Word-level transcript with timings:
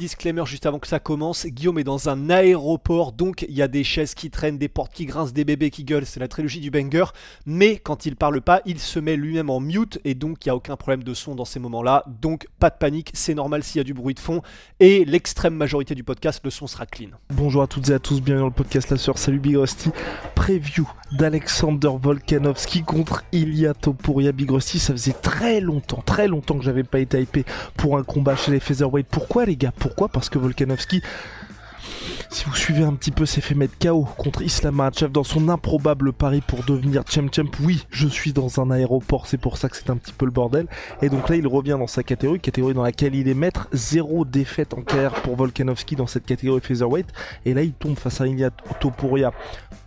Disclaimer 0.00 0.42
juste 0.44 0.66
avant 0.66 0.80
que 0.80 0.88
ça 0.88 0.98
commence, 0.98 1.46
Guillaume 1.46 1.78
est 1.78 1.84
dans 1.84 2.08
un 2.08 2.28
aéroport, 2.28 3.12
donc 3.12 3.46
il 3.48 3.54
y 3.54 3.62
a 3.62 3.68
des 3.68 3.84
chaises 3.84 4.16
qui 4.16 4.28
traînent, 4.28 4.58
des 4.58 4.66
portes 4.66 4.92
qui 4.92 5.06
grincent, 5.06 5.32
des 5.32 5.44
bébés 5.44 5.70
qui 5.70 5.84
gueulent, 5.84 6.04
c'est 6.04 6.18
la 6.18 6.26
trilogie 6.26 6.58
du 6.58 6.72
banger, 6.72 7.04
mais 7.46 7.76
quand 7.76 8.04
il 8.04 8.16
parle 8.16 8.40
pas, 8.40 8.60
il 8.66 8.80
se 8.80 8.98
met 8.98 9.14
lui-même 9.14 9.50
en 9.50 9.60
mute, 9.60 10.00
et 10.04 10.16
donc 10.16 10.44
il 10.44 10.48
n'y 10.48 10.50
a 10.50 10.56
aucun 10.56 10.74
problème 10.74 11.04
de 11.04 11.14
son 11.14 11.36
dans 11.36 11.44
ces 11.44 11.60
moments-là, 11.60 12.02
donc 12.20 12.48
pas 12.58 12.70
de 12.70 12.74
panique, 12.76 13.12
c'est 13.14 13.34
normal 13.34 13.62
s'il 13.62 13.78
y 13.78 13.80
a 13.82 13.84
du 13.84 13.94
bruit 13.94 14.14
de 14.14 14.18
fond, 14.18 14.42
et 14.80 15.04
l'extrême 15.04 15.54
majorité 15.54 15.94
du 15.94 16.02
podcast, 16.02 16.40
le 16.42 16.50
son 16.50 16.66
sera 16.66 16.86
clean. 16.86 17.10
Bonjour 17.32 17.62
à 17.62 17.68
toutes 17.68 17.88
et 17.90 17.94
à 17.94 18.00
tous, 18.00 18.20
bienvenue 18.20 18.42
dans 18.42 18.48
le 18.48 18.52
podcast 18.52 18.90
La 18.90 18.96
Sœur, 18.96 19.16
salut 19.16 19.38
Big 19.38 19.56
Rusty. 19.56 19.90
Preview 20.34 20.90
d'Alexander 21.12 21.90
Volkanovski 21.96 22.82
contre 22.82 23.24
Ilya 23.30 23.72
Topuria. 23.72 24.32
Big 24.32 24.50
Rusty, 24.50 24.80
ça 24.80 24.92
faisait 24.92 25.12
très 25.12 25.60
longtemps, 25.60 26.02
très 26.04 26.26
longtemps 26.26 26.58
que 26.58 26.64
j'avais 26.64 26.82
pas 26.82 26.98
été 26.98 27.22
hypé 27.22 27.44
pour 27.76 27.96
un 27.96 28.02
combat 28.02 28.34
chez 28.34 28.50
les 28.50 28.58
Featherweight. 28.58 29.06
Pourquoi 29.08 29.44
les 29.46 29.56
gars? 29.56 29.72
Pourquoi 29.84 30.08
Parce 30.08 30.30
que 30.30 30.38
Volkanovski, 30.38 31.02
si 32.30 32.46
vous 32.46 32.54
suivez 32.54 32.84
un 32.84 32.94
petit 32.94 33.10
peu, 33.10 33.26
s'est 33.26 33.42
fait 33.42 33.54
mettre 33.54 33.74
KO 33.78 34.08
contre 34.16 34.40
Islam 34.40 34.76
Makhachev 34.76 35.12
dans 35.12 35.24
son 35.24 35.50
improbable 35.50 36.14
pari 36.14 36.40
pour 36.40 36.64
devenir 36.64 37.02
champ 37.06 37.30
champ. 37.30 37.50
Oui, 37.60 37.84
je 37.90 38.08
suis 38.08 38.32
dans 38.32 38.62
un 38.62 38.70
aéroport, 38.70 39.26
c'est 39.26 39.36
pour 39.36 39.58
ça 39.58 39.68
que 39.68 39.76
c'est 39.76 39.90
un 39.90 39.98
petit 39.98 40.14
peu 40.14 40.24
le 40.24 40.30
bordel. 40.30 40.68
Et 41.02 41.10
donc 41.10 41.28
là, 41.28 41.36
il 41.36 41.46
revient 41.46 41.76
dans 41.78 41.86
sa 41.86 42.02
catégorie, 42.02 42.40
catégorie 42.40 42.72
dans 42.72 42.82
laquelle 42.82 43.14
il 43.14 43.28
est 43.28 43.34
maître. 43.34 43.68
Zéro 43.74 44.24
défaite 44.24 44.72
en 44.72 44.80
carrière 44.80 45.12
pour 45.20 45.36
Volkanovski 45.36 45.96
dans 45.96 46.06
cette 46.06 46.24
catégorie 46.24 46.62
featherweight. 46.62 47.08
Et 47.44 47.52
là, 47.52 47.60
il 47.60 47.74
tombe 47.74 47.98
face 47.98 48.22
à 48.22 48.26
Ilya 48.26 48.48
Topuria 48.80 49.32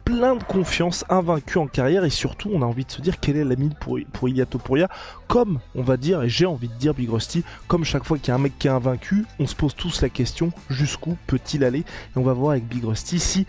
plein 0.08 0.36
de 0.38 0.44
confiance, 0.44 1.04
invaincu 1.10 1.58
en 1.58 1.68
carrière 1.68 2.06
et 2.06 2.10
surtout 2.10 2.50
on 2.54 2.62
a 2.62 2.66
envie 2.66 2.86
de 2.86 2.92
se 2.92 3.02
dire 3.02 3.20
quelle 3.20 3.36
est 3.36 3.44
la 3.44 3.58
mine 3.58 3.74
pour, 3.78 4.00
pour 4.14 4.30
Ilya 4.30 4.46
Topuria 4.46 4.88
comme 5.28 5.60
on 5.76 5.84
va 5.84 5.98
dire 5.98 6.24
et 6.24 6.30
j'ai 6.30 6.46
envie 6.46 6.70
de 6.70 6.74
dire 6.76 6.94
Big 6.94 7.10
Rusty 7.10 7.44
comme 7.68 7.84
chaque 7.84 8.06
fois 8.06 8.18
qu'il 8.18 8.30
y 8.30 8.32
a 8.32 8.36
un 8.36 8.38
mec 8.38 8.58
qui 8.58 8.68
est 8.68 8.72
invaincu 8.72 9.26
on 9.38 9.46
se 9.46 9.54
pose 9.54 9.76
tous 9.76 10.02
la 10.02 10.08
question 10.08 10.52
jusqu'où 10.70 11.18
peut-il 11.28 11.66
aller? 11.66 11.80
Et 11.80 11.84
on 12.16 12.22
va 12.22 12.32
voir 12.32 12.52
avec 12.52 12.66
Big 12.70 12.86
Rusty 12.86 13.20
si 13.20 13.46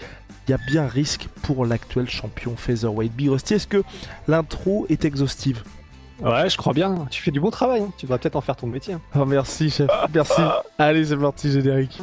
il 0.49 0.51
y 0.51 0.55
a 0.55 0.59
bien 0.67 0.89
risque 0.89 1.29
pour 1.43 1.65
l'actuel 1.65 2.11
champion 2.11 2.57
Featherweight 2.57 3.13
Big 3.13 3.31
Rusty 3.31 3.55
est-ce 3.55 3.69
que 3.69 3.85
l'intro 4.27 4.85
est 4.89 5.05
exhaustive? 5.05 5.63
Ouais, 6.21 6.51
je 6.51 6.57
crois 6.57 6.73
bien, 6.73 7.07
tu 7.09 7.23
fais 7.23 7.31
du 7.31 7.39
bon 7.39 7.51
travail, 7.51 7.83
hein. 7.83 7.93
tu 7.97 8.07
devrais 8.07 8.19
peut-être 8.19 8.35
en 8.35 8.41
faire 8.41 8.57
ton 8.57 8.67
métier. 8.67 8.95
hein. 8.95 9.01
Oh 9.15 9.25
merci 9.25 9.71
chef, 9.71 9.89
merci. 10.13 10.43
Allez 10.77 11.05
c'est 11.05 11.17
parti 11.17 11.53
générique. 11.53 12.01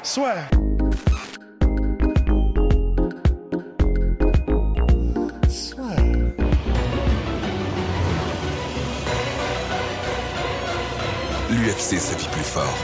L'UFC 11.65 11.97
sa 11.97 12.15
vie 12.15 12.27
plus 12.31 12.43
fort 12.43 12.77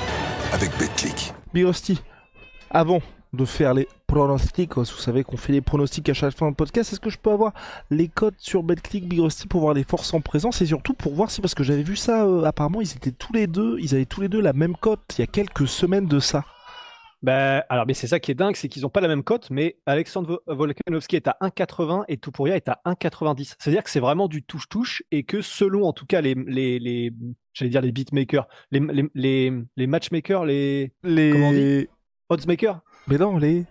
avec 0.53 0.71
BetClick. 0.79 1.35
Big 1.53 1.65
Rusty, 1.65 2.01
avant 2.71 2.99
de 3.31 3.45
faire 3.45 3.75
les 3.75 3.87
pronostics, 4.07 4.75
vous 4.75 4.85
savez 4.85 5.23
qu'on 5.23 5.37
fait 5.37 5.53
les 5.53 5.61
pronostics 5.61 6.09
à 6.09 6.15
chaque 6.15 6.33
fin 6.33 6.49
de 6.49 6.55
podcast, 6.55 6.91
est-ce 6.91 6.99
que 6.99 7.11
je 7.11 7.19
peux 7.19 7.29
avoir 7.29 7.53
les 7.91 8.07
codes 8.07 8.33
sur 8.39 8.63
BetClick 8.63 9.07
Big 9.07 9.19
Rusty 9.19 9.45
pour 9.45 9.61
voir 9.61 9.75
les 9.75 9.83
forces 9.83 10.11
en 10.15 10.21
présence 10.21 10.63
et 10.63 10.65
surtout 10.65 10.95
pour 10.95 11.13
voir 11.13 11.29
si, 11.29 11.41
parce 11.41 11.53
que 11.53 11.61
j'avais 11.61 11.83
vu 11.83 11.95
ça, 11.95 12.25
euh, 12.25 12.43
apparemment 12.43 12.81
ils 12.81 12.91
étaient 12.91 13.11
tous 13.11 13.33
les 13.33 13.45
deux, 13.45 13.77
ils 13.79 13.93
avaient 13.93 14.05
tous 14.05 14.21
les 14.21 14.29
deux 14.29 14.41
la 14.41 14.53
même 14.53 14.75
cote 14.75 15.01
il 15.15 15.21
y 15.21 15.23
a 15.23 15.27
quelques 15.27 15.67
semaines 15.67 16.07
de 16.07 16.19
ça. 16.19 16.43
Bah, 17.23 17.59
alors, 17.69 17.85
mais 17.85 17.93
c'est 17.93 18.07
ça 18.07 18.19
qui 18.19 18.31
est 18.31 18.35
dingue, 18.35 18.55
c'est 18.55 18.67
qu'ils 18.67 18.81
n'ont 18.81 18.89
pas 18.89 18.99
la 19.01 19.07
même 19.07 19.23
cote, 19.23 19.49
mais 19.51 19.77
Alexandre 19.85 20.41
Vo- 20.47 20.55
Volkanovski 20.55 21.15
est 21.17 21.27
à 21.27 21.37
1,80 21.41 22.05
et 22.07 22.17
Topuria 22.17 22.55
est 22.55 22.67
à 22.67 22.81
1,90. 22.85 23.53
C'est-à-dire 23.59 23.83
que 23.83 23.91
c'est 23.91 23.99
vraiment 23.99 24.27
du 24.27 24.41
touche-touche 24.41 25.03
et 25.11 25.23
que 25.23 25.41
selon, 25.41 25.83
en 25.85 25.93
tout 25.93 26.07
cas, 26.07 26.21
les, 26.21 26.33
les, 26.33 26.79
les 26.79 27.13
j'allais 27.53 27.69
dire 27.69 27.81
les 27.81 27.91
beatmakers, 27.91 28.47
les, 28.71 28.79
les, 28.79 29.05
les, 29.13 29.53
les 29.77 29.87
matchmakers, 29.87 30.45
les 30.45 30.93
Les... 31.03 31.31
Comment 31.31 31.49
on 31.49 31.51
dit? 31.51 31.87
Oddsmakers, 32.29 32.79
Mais 33.07 33.17
non, 33.19 33.37
les... 33.37 33.65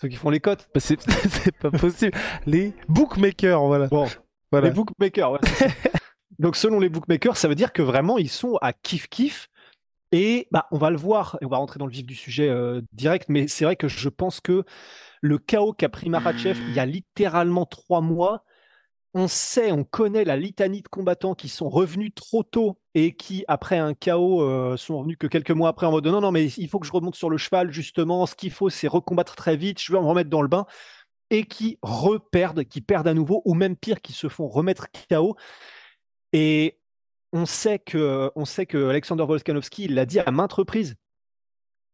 ceux 0.00 0.08
qui 0.08 0.16
font 0.16 0.30
les 0.30 0.40
cotes. 0.40 0.68
Bah, 0.74 0.80
c'est 0.80 0.98
pas 1.60 1.70
possible. 1.70 2.12
Les 2.46 2.74
bookmakers, 2.88 3.64
voilà. 3.66 3.86
Bon, 3.86 4.06
voilà. 4.50 4.68
les 4.68 4.74
bookmakers, 4.74 5.32
ouais. 5.32 5.38
Donc, 6.38 6.56
selon 6.56 6.80
les 6.80 6.88
bookmakers, 6.88 7.36
ça 7.36 7.46
veut 7.48 7.54
dire 7.54 7.72
que 7.72 7.82
vraiment, 7.82 8.18
ils 8.18 8.28
sont 8.30 8.56
à 8.60 8.72
kiff-kiff. 8.72 9.46
Et 10.12 10.46
bah, 10.50 10.66
on 10.70 10.78
va 10.78 10.90
le 10.90 10.98
voir, 10.98 11.38
et 11.40 11.46
on 11.46 11.48
va 11.48 11.56
rentrer 11.56 11.78
dans 11.78 11.86
le 11.86 11.92
vif 11.92 12.04
du 12.04 12.14
sujet 12.14 12.48
euh, 12.48 12.82
direct, 12.92 13.28
mais 13.28 13.48
c'est 13.48 13.64
vrai 13.64 13.76
que 13.76 13.88
je 13.88 14.10
pense 14.10 14.40
que 14.40 14.64
le 15.22 15.38
chaos 15.38 15.72
qu'a 15.72 15.88
pris 15.88 16.10
Marachev 16.10 16.58
il 16.68 16.74
y 16.74 16.78
a 16.78 16.86
littéralement 16.86 17.64
trois 17.64 18.02
mois, 18.02 18.44
on 19.14 19.28
sait, 19.28 19.72
on 19.72 19.84
connaît 19.84 20.24
la 20.24 20.36
litanie 20.36 20.82
de 20.82 20.88
combattants 20.88 21.34
qui 21.34 21.48
sont 21.48 21.68
revenus 21.68 22.12
trop 22.14 22.42
tôt 22.42 22.78
et 22.94 23.14
qui, 23.14 23.44
après 23.48 23.78
un 23.78 23.94
chaos, 23.94 24.42
euh, 24.42 24.76
sont 24.76 24.98
revenus 24.98 25.16
que 25.18 25.26
quelques 25.26 25.50
mois 25.50 25.70
après 25.70 25.86
en 25.86 25.92
mode 25.92 26.06
non, 26.06 26.20
non, 26.20 26.32
mais 26.32 26.46
il 26.46 26.68
faut 26.68 26.78
que 26.78 26.86
je 26.86 26.92
remonte 26.92 27.14
sur 27.14 27.30
le 27.30 27.38
cheval, 27.38 27.72
justement, 27.72 28.26
ce 28.26 28.34
qu'il 28.34 28.50
faut, 28.50 28.70
c'est 28.70 28.88
recombattre 28.88 29.34
très 29.36 29.56
vite, 29.56 29.80
je 29.80 29.92
vais 29.92 29.98
me 29.98 30.04
remettre 30.06 30.30
dans 30.30 30.42
le 30.42 30.48
bain, 30.48 30.66
et 31.30 31.44
qui 31.44 31.78
reperdent, 31.82 32.64
qui 32.64 32.82
perdent 32.82 33.08
à 33.08 33.14
nouveau, 33.14 33.42
ou 33.46 33.54
même 33.54 33.76
pire, 33.76 34.02
qui 34.02 34.12
se 34.12 34.28
font 34.28 34.48
remettre 34.48 34.88
KO. 35.10 35.36
Et 36.32 36.78
on 37.32 37.46
sait 37.46 37.78
que, 37.78 38.30
on 38.36 38.44
sait 38.44 38.66
que 38.66 38.88
Alexander 38.88 39.24
Volkanovski, 39.24 39.88
l'a 39.88 40.06
dit 40.06 40.20
à 40.20 40.30
maintes 40.30 40.52
reprises, 40.52 40.96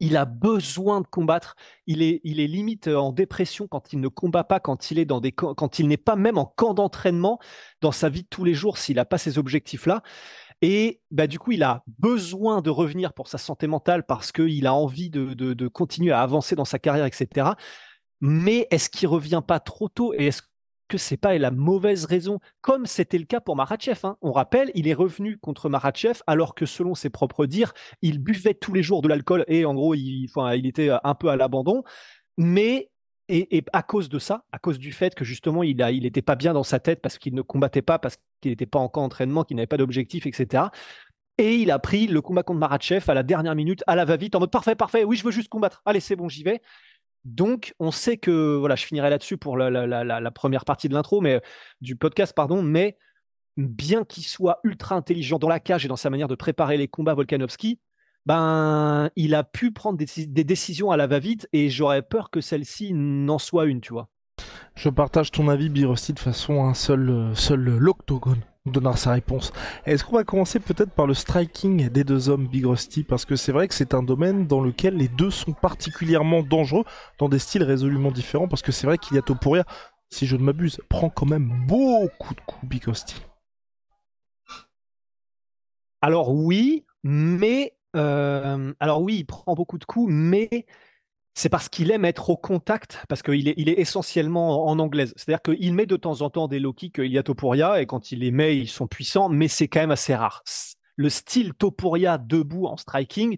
il 0.01 0.17
a 0.17 0.25
besoin 0.25 1.01
de 1.01 1.07
combattre. 1.07 1.57
Il 1.87 2.03
est, 2.03 2.21
il 2.23 2.39
est 2.41 2.47
limite 2.47 2.87
en 2.87 3.11
dépression 3.13 3.67
quand 3.67 3.93
il 3.93 4.01
ne 4.01 4.09
combat 4.09 4.45
pas, 4.45 4.61
quand 4.61 4.91
il 4.91 4.99
est 4.99 5.05
dans 5.05 5.21
n'est 5.21 5.97
pas 5.97 6.17
même 6.17 6.39
en 6.39 6.47
camp 6.47 6.75
d'entraînement 6.75 7.39
dans 7.81 7.91
sa 7.93 8.09
vie 8.09 8.23
de 8.23 8.29
tous 8.29 8.45
les 8.45 8.55
jours 8.55 8.79
s'il 8.79 8.97
n'a 8.97 9.05
pas 9.05 9.19
ces 9.19 9.39
objectifs-là. 9.39 10.03
Et 10.63 11.01
bah, 11.11 11.27
du 11.27 11.39
coup, 11.39 11.53
il 11.53 11.63
a 11.63 11.85
besoin 11.99 12.63
de 12.63 12.71
revenir 12.71 13.13
pour 13.13 13.29
sa 13.29 13.39
santé 13.39 13.67
mentale 13.67 14.05
parce 14.07 14.33
qu'il 14.33 14.67
a 14.67 14.75
envie 14.75 15.11
de, 15.11 15.35
de- 15.35 15.55
de 15.55 15.69
continuer 15.69 16.13
à 16.13 16.21
avancer 16.23 16.57
dans 16.57 16.65
sa 16.65 16.79
carrière, 16.79 17.07
etc. 17.07 17.57
Mais 18.21 18.67
est-ce 18.71 18.91
qu'il 18.91 19.09
revient 19.09 19.43
pas 19.47 19.61
trop 19.61 19.89
tôt 19.89 20.13
et 20.15 20.27
est-ce 20.27 20.43
que 20.89 20.99
c'est 20.99 21.17
pas 21.17 21.37
la 21.39 21.51
mauvaise 21.51 22.05
raison, 22.05 22.41
comme 22.61 22.87
c'était 22.87 23.19
le 23.19 23.25
cas 23.25 23.41
pour 23.41 23.57
Marachev. 23.57 24.01
hein. 24.05 24.17
On 24.23 24.33
rappelle, 24.33 24.71
il 24.75 24.89
est 24.89 24.95
revenu 24.95 25.39
contre 25.39 25.69
Marachev 25.69 26.21
alors 26.27 26.55
que 26.55 26.67
selon 26.67 26.95
ses 26.95 27.11
propres 27.11 27.47
dires, 27.47 27.73
il 28.03 28.19
buvait 28.19 28.55
tous 28.55 28.73
les 28.73 28.83
jours 28.83 29.03
de 29.03 29.09
l'alcool 29.09 29.45
et 29.49 29.65
en 29.65 29.75
gros, 29.75 29.95
il, 29.95 30.29
était 30.65 30.91
un 31.05 31.15
peu 31.15 31.29
à 31.29 31.37
l'abandon. 31.37 31.85
Mais 32.37 32.91
et, 33.29 33.59
et 33.59 33.65
à 33.73 33.83
cause 33.83 34.09
de 34.09 34.19
ça, 34.19 34.45
à 34.53 34.59
cause 34.59 34.79
du 34.79 34.93
fait 34.93 35.15
que 35.15 35.25
justement 35.25 35.63
il 35.63 35.83
a, 35.83 35.91
il 35.93 36.07
était 36.07 36.23
pas 36.23 36.35
bien 36.35 36.55
dans 36.55 36.63
sa 36.63 36.81
tête 36.81 37.03
parce 37.03 37.19
qu'il 37.19 37.35
ne 37.35 37.43
combattait 37.43 37.83
pas, 37.83 37.99
parce 37.99 38.17
qu'il 38.41 38.51
n'était 38.51 38.67
pas 38.67 38.79
en 38.79 38.89
camp 38.89 39.09
qu'il 39.11 39.57
n'avait 39.57 39.67
pas 39.67 39.77
d'objectif, 39.77 40.27
etc. 40.27 40.65
Et 41.37 41.57
il 41.57 41.71
a 41.71 41.79
pris 41.79 42.07
le 42.09 42.21
combat 42.21 42.43
contre 42.43 42.59
Marachev 42.59 43.05
à 43.09 43.15
la 43.15 43.23
dernière 43.23 43.55
minute, 43.55 43.85
à 43.87 43.95
la 43.95 44.05
va-vite, 44.05 44.35
en 44.35 44.41
mode 44.41 44.51
parfait, 44.51 44.75
parfait, 44.75 45.05
oui, 45.05 45.17
je 45.17 45.25
veux 45.25 45.31
juste 45.31 45.49
combattre. 45.49 45.83
Allez, 45.85 46.01
c'est 46.01 46.17
bon, 46.17 46.29
j'y 46.29 46.43
vais. 46.43 46.61
Donc, 47.29 47.75
on 47.79 47.91
sait 47.91 48.17
que, 48.17 48.57
voilà, 48.57 48.75
je 48.75 48.87
finirai 48.87 49.11
là-dessus 49.11 49.37
pour 49.37 49.59
la, 49.59 50.31
première 50.31 50.65
partie 50.65 50.89
de 50.89 50.95
l'intro, 50.95 51.21
mais 51.21 51.41
du 51.81 51.95
podcast, 51.95 52.33
pardon, 52.35 52.63
mais 52.63 52.97
bien 53.57 54.05
qu'il 54.05 54.25
soit 54.25 54.61
ultra 54.65 54.95
intelligent 54.95 55.39
dans 55.39 55.49
la 55.49 55.61
cage 55.61 55.85
et 55.85 55.89
dans 55.89 55.97
sa 55.97 56.11
manière 56.11 56.29
de 56.29 56.35
préparer 56.35 56.77
les 56.77 56.89
combats 56.89 57.15
Volkanovski, 57.15 57.81
ben, 58.25 59.11
il 59.17 59.35
a 59.35 59.45
pu 59.45 59.73
prendre 59.73 59.99
des, 59.99 60.45
décisions 60.45 60.91
à 60.91 60.97
la 60.97 61.07
va-vite 61.07 61.49
et 61.53 61.69
j'aurais 61.69 62.03
peur 62.03 62.31
que 62.31 62.41
celle-ci 62.41 62.93
n'en 62.95 63.39
soit 63.39 63.67
une, 63.67 63.81
tu 63.81 63.93
vois. 63.93 64.09
Je 64.75 64.89
partage 64.89 65.31
ton 65.31 65.49
avis, 65.49 65.69
Birossi, 65.69 66.15
de 66.15 66.19
façon 66.19 66.65
un 66.65 66.75
seul, 66.75 67.11
euh, 67.11 67.35
seul 67.35 67.69
euh, 67.69 67.79
donnera 68.69 68.97
sa 68.97 69.13
réponse. 69.13 69.53
Est-ce 69.87 70.05
qu'on 70.05 70.17
va 70.17 70.25
commencer 70.25 70.61
peut-être 70.61 70.91
par 70.91 71.07
le 71.07 71.15
striking 71.15 71.89
des 71.89 72.05
deux 72.05 72.29
hommes, 72.29 72.47
Big 72.47 72.67
Rusty? 72.67 73.05
Parce 73.05 73.25
que 73.25 73.37
c'est 73.37 73.53
vrai 73.53 73.69
que 73.69 73.75
c'est 73.75 73.95
un 73.95 74.03
domaine 74.03 74.47
dans 74.47 74.61
lequel 74.61 74.97
les 74.97 75.09
deux 75.09 75.31
sont 75.31 75.53
particulièrement 75.53 76.43
dangereux, 76.43 76.85
dans 77.19 77.29
des 77.29 77.39
styles 77.39 77.63
résolument 77.63 78.11
différents, 78.11 78.49
parce 78.49 78.63
que 78.63 78.73
c'est 78.73 78.87
vrai 78.87 78.99
qu'il 78.99 79.17
y 79.17 79.19
a 79.19 79.23
si 80.11 80.27
je 80.27 80.37
ne 80.37 80.43
m'abuse, 80.43 80.81
prend 80.89 81.11
quand 81.11 81.27
même 81.27 81.67
beaucoup 81.67 82.35
de 82.35 82.41
coups, 82.41 82.67
Big 82.67 82.85
Rusty. 82.85 83.17
Alors 86.01 86.33
oui, 86.33 86.87
mais 87.03 87.75
euh, 87.97 88.73
alors 88.81 89.03
oui, 89.03 89.19
il 89.19 89.25
prend 89.25 89.55
beaucoup 89.55 89.79
de 89.79 89.85
coups, 89.85 90.11
mais 90.11 90.67
c'est 91.39 91.49
parce 91.49 91.69
qu'il 91.69 91.93
aime 91.93 92.05
être 92.05 92.31
au 92.31 92.37
contact, 92.37 93.05
parce 93.09 93.23
qu'il 93.23 93.49
est, 93.49 93.79
essentiellement 93.79 94.67
en 94.67 94.77
anglaise. 94.81 95.15
C'est-à-dire 95.15 95.41
qu'il 95.41 95.73
met 95.73 95.87
de 95.87 95.95
temps 95.95 96.21
en 96.23 96.31
temps 96.31 96.49
des 96.49 96.59
low 96.59 96.73
kicks, 96.73 96.99
a 96.99 97.23
Topuria, 97.23 97.81
et 97.81 97.87
quand 97.87 98.11
il 98.11 98.21
les 98.21 98.33
met, 98.33 98.57
ils 98.57 98.69
sont 98.69 98.89
puissants, 98.89 99.29
mais 99.29 99.47
c'est 99.47 99.69
quand 99.69 99.79
même 99.79 99.93
assez 99.93 100.17
rare. 100.17 100.43
le 100.97 101.09
style 101.09 101.55
Topuria 101.55 102.19
debout 102.19 102.67
en 102.67 102.77
striking, 102.77 103.37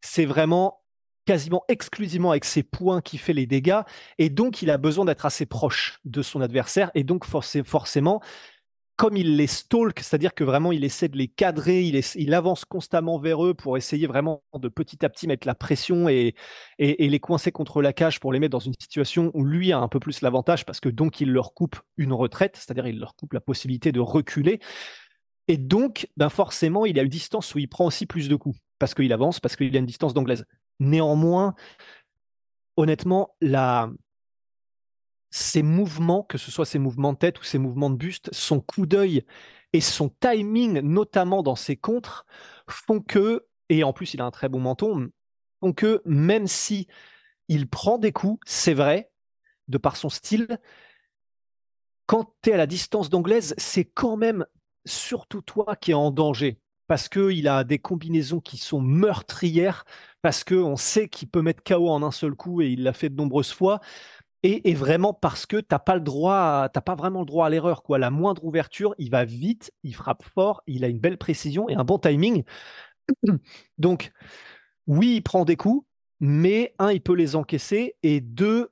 c'est 0.00 0.24
vraiment 0.24 0.80
quasiment 1.26 1.62
exclusivement 1.68 2.30
avec 2.30 2.46
ses 2.46 2.62
points 2.62 3.02
qui 3.02 3.18
fait 3.18 3.34
les 3.34 3.46
dégâts 3.46 3.82
et 4.18 4.30
donc 4.30 4.62
il 4.62 4.70
a 4.70 4.78
besoin 4.78 5.04
d'être 5.04 5.24
assez 5.24 5.46
proche 5.46 6.00
de 6.04 6.20
son 6.20 6.40
adversaire 6.40 6.90
et 6.96 7.04
donc 7.04 7.24
forcément 7.24 8.20
comme 9.02 9.16
il 9.16 9.36
les 9.36 9.48
stalk, 9.48 9.98
c'est-à-dire 9.98 10.32
que 10.32 10.44
vraiment 10.44 10.70
il 10.70 10.84
essaie 10.84 11.08
de 11.08 11.16
les 11.16 11.26
cadrer, 11.26 11.82
il, 11.82 12.34
avance 12.34 12.64
constamment 12.64 13.18
vers 13.18 13.44
eux 13.44 13.52
pour 13.52 13.76
essayer 13.76 14.06
vraiment 14.06 14.44
de 14.56 14.68
petit 14.68 15.04
à 15.04 15.08
petit 15.08 15.26
mettre 15.26 15.44
la 15.44 15.56
pression 15.56 16.08
et, 16.08 16.36
les 16.78 17.18
coincer 17.18 17.50
contre 17.50 17.82
la 17.82 17.92
cage 17.92 18.20
pour 18.20 18.32
les 18.32 18.38
mettre 18.38 18.52
dans 18.52 18.60
une 18.60 18.76
situation 18.80 19.32
où 19.34 19.42
lui 19.42 19.72
a 19.72 19.78
un 19.78 19.88
peu 19.88 19.98
plus 19.98 20.20
l'avantage 20.20 20.64
parce 20.64 20.78
que 20.78 20.88
donc 20.88 21.20
il 21.20 21.32
leur 21.32 21.52
coupe 21.52 21.80
une 21.96 22.12
retraite, 22.12 22.56
c'est-à-dire 22.56 22.86
il 22.86 23.00
leur 23.00 23.16
coupe 23.16 23.32
la 23.32 23.40
possibilité 23.40 23.90
de 23.90 23.98
reculer. 23.98 24.60
Et 25.48 25.56
donc, 25.56 26.06
ben 26.16 26.28
forcément, 26.28 26.86
il 26.86 26.96
a 27.00 27.02
une 27.02 27.08
distance 27.08 27.56
où 27.56 27.58
il 27.58 27.68
prend 27.68 27.86
aussi 27.86 28.06
plus 28.06 28.28
de 28.28 28.36
coups 28.36 28.60
parce 28.78 28.94
qu'il 28.94 29.12
avance, 29.12 29.40
parce 29.40 29.56
qu'il 29.56 29.74
a 29.74 29.80
une 29.80 29.84
distance 29.84 30.14
d'anglaise. 30.14 30.46
Néanmoins, 30.78 31.56
honnêtement, 32.76 33.34
la, 33.40 33.90
ses 35.32 35.62
mouvements, 35.62 36.22
que 36.22 36.38
ce 36.38 36.50
soit 36.50 36.66
ses 36.66 36.78
mouvements 36.78 37.14
de 37.14 37.18
tête 37.18 37.40
ou 37.40 37.42
ses 37.42 37.58
mouvements 37.58 37.90
de 37.90 37.96
buste, 37.96 38.28
son 38.32 38.60
coup 38.60 38.86
d'œil 38.86 39.24
et 39.72 39.80
son 39.80 40.10
timing, 40.10 40.80
notamment 40.80 41.42
dans 41.42 41.56
ses 41.56 41.74
contres, 41.74 42.26
font 42.68 43.00
que, 43.00 43.46
et 43.70 43.82
en 43.82 43.94
plus 43.94 44.12
il 44.12 44.20
a 44.20 44.26
un 44.26 44.30
très 44.30 44.50
bon 44.50 44.60
menton, 44.60 45.10
font 45.60 45.72
que 45.72 46.02
même 46.04 46.46
si 46.46 46.86
il 47.48 47.66
prend 47.66 47.96
des 47.96 48.12
coups, 48.12 48.40
c'est 48.46 48.74
vrai, 48.74 49.10
de 49.68 49.78
par 49.78 49.96
son 49.96 50.10
style, 50.10 50.58
quand 52.06 52.34
tu 52.42 52.50
es 52.50 52.52
à 52.52 52.58
la 52.58 52.66
distance 52.66 53.08
d'anglaise, 53.08 53.54
c'est 53.56 53.86
quand 53.86 54.18
même 54.18 54.44
surtout 54.84 55.40
toi 55.40 55.76
qui 55.76 55.92
es 55.92 55.94
en 55.94 56.10
danger. 56.10 56.58
Parce 56.88 57.08
qu'il 57.08 57.48
a 57.48 57.64
des 57.64 57.78
combinaisons 57.78 58.40
qui 58.40 58.58
sont 58.58 58.82
meurtrières, 58.82 59.86
parce 60.20 60.44
qu'on 60.44 60.76
sait 60.76 61.08
qu'il 61.08 61.30
peut 61.30 61.40
mettre 61.40 61.62
KO 61.62 61.88
en 61.88 62.02
un 62.02 62.10
seul 62.10 62.34
coup 62.34 62.60
et 62.60 62.68
il 62.68 62.82
l'a 62.82 62.92
fait 62.92 63.08
de 63.08 63.14
nombreuses 63.14 63.52
fois 63.52 63.80
et, 64.42 64.74
vraiment 64.74 65.14
parce 65.14 65.46
que 65.46 65.58
t'as 65.58 65.78
pas 65.78 65.94
le 65.94 66.00
droit, 66.00 66.68
t'as 66.72 66.80
pas 66.80 66.96
vraiment 66.96 67.20
le 67.20 67.26
droit 67.26 67.46
à 67.46 67.50
l'erreur 67.50 67.82
quoi. 67.82 67.98
La 67.98 68.10
moindre 68.10 68.44
ouverture, 68.44 68.94
il 68.98 69.10
va 69.10 69.24
vite, 69.24 69.72
il 69.84 69.94
frappe 69.94 70.24
fort, 70.24 70.62
il 70.66 70.84
a 70.84 70.88
une 70.88 70.98
belle 70.98 71.18
précision 71.18 71.68
et 71.68 71.74
un 71.74 71.84
bon 71.84 71.98
timing. 71.98 72.42
Donc 73.78 74.10
oui, 74.86 75.16
il 75.16 75.22
prend 75.22 75.44
des 75.44 75.56
coups, 75.56 75.86
mais 76.20 76.74
un, 76.78 76.90
il 76.90 77.00
peut 77.00 77.14
les 77.14 77.36
encaisser 77.36 77.96
et 78.02 78.20
deux, 78.20 78.71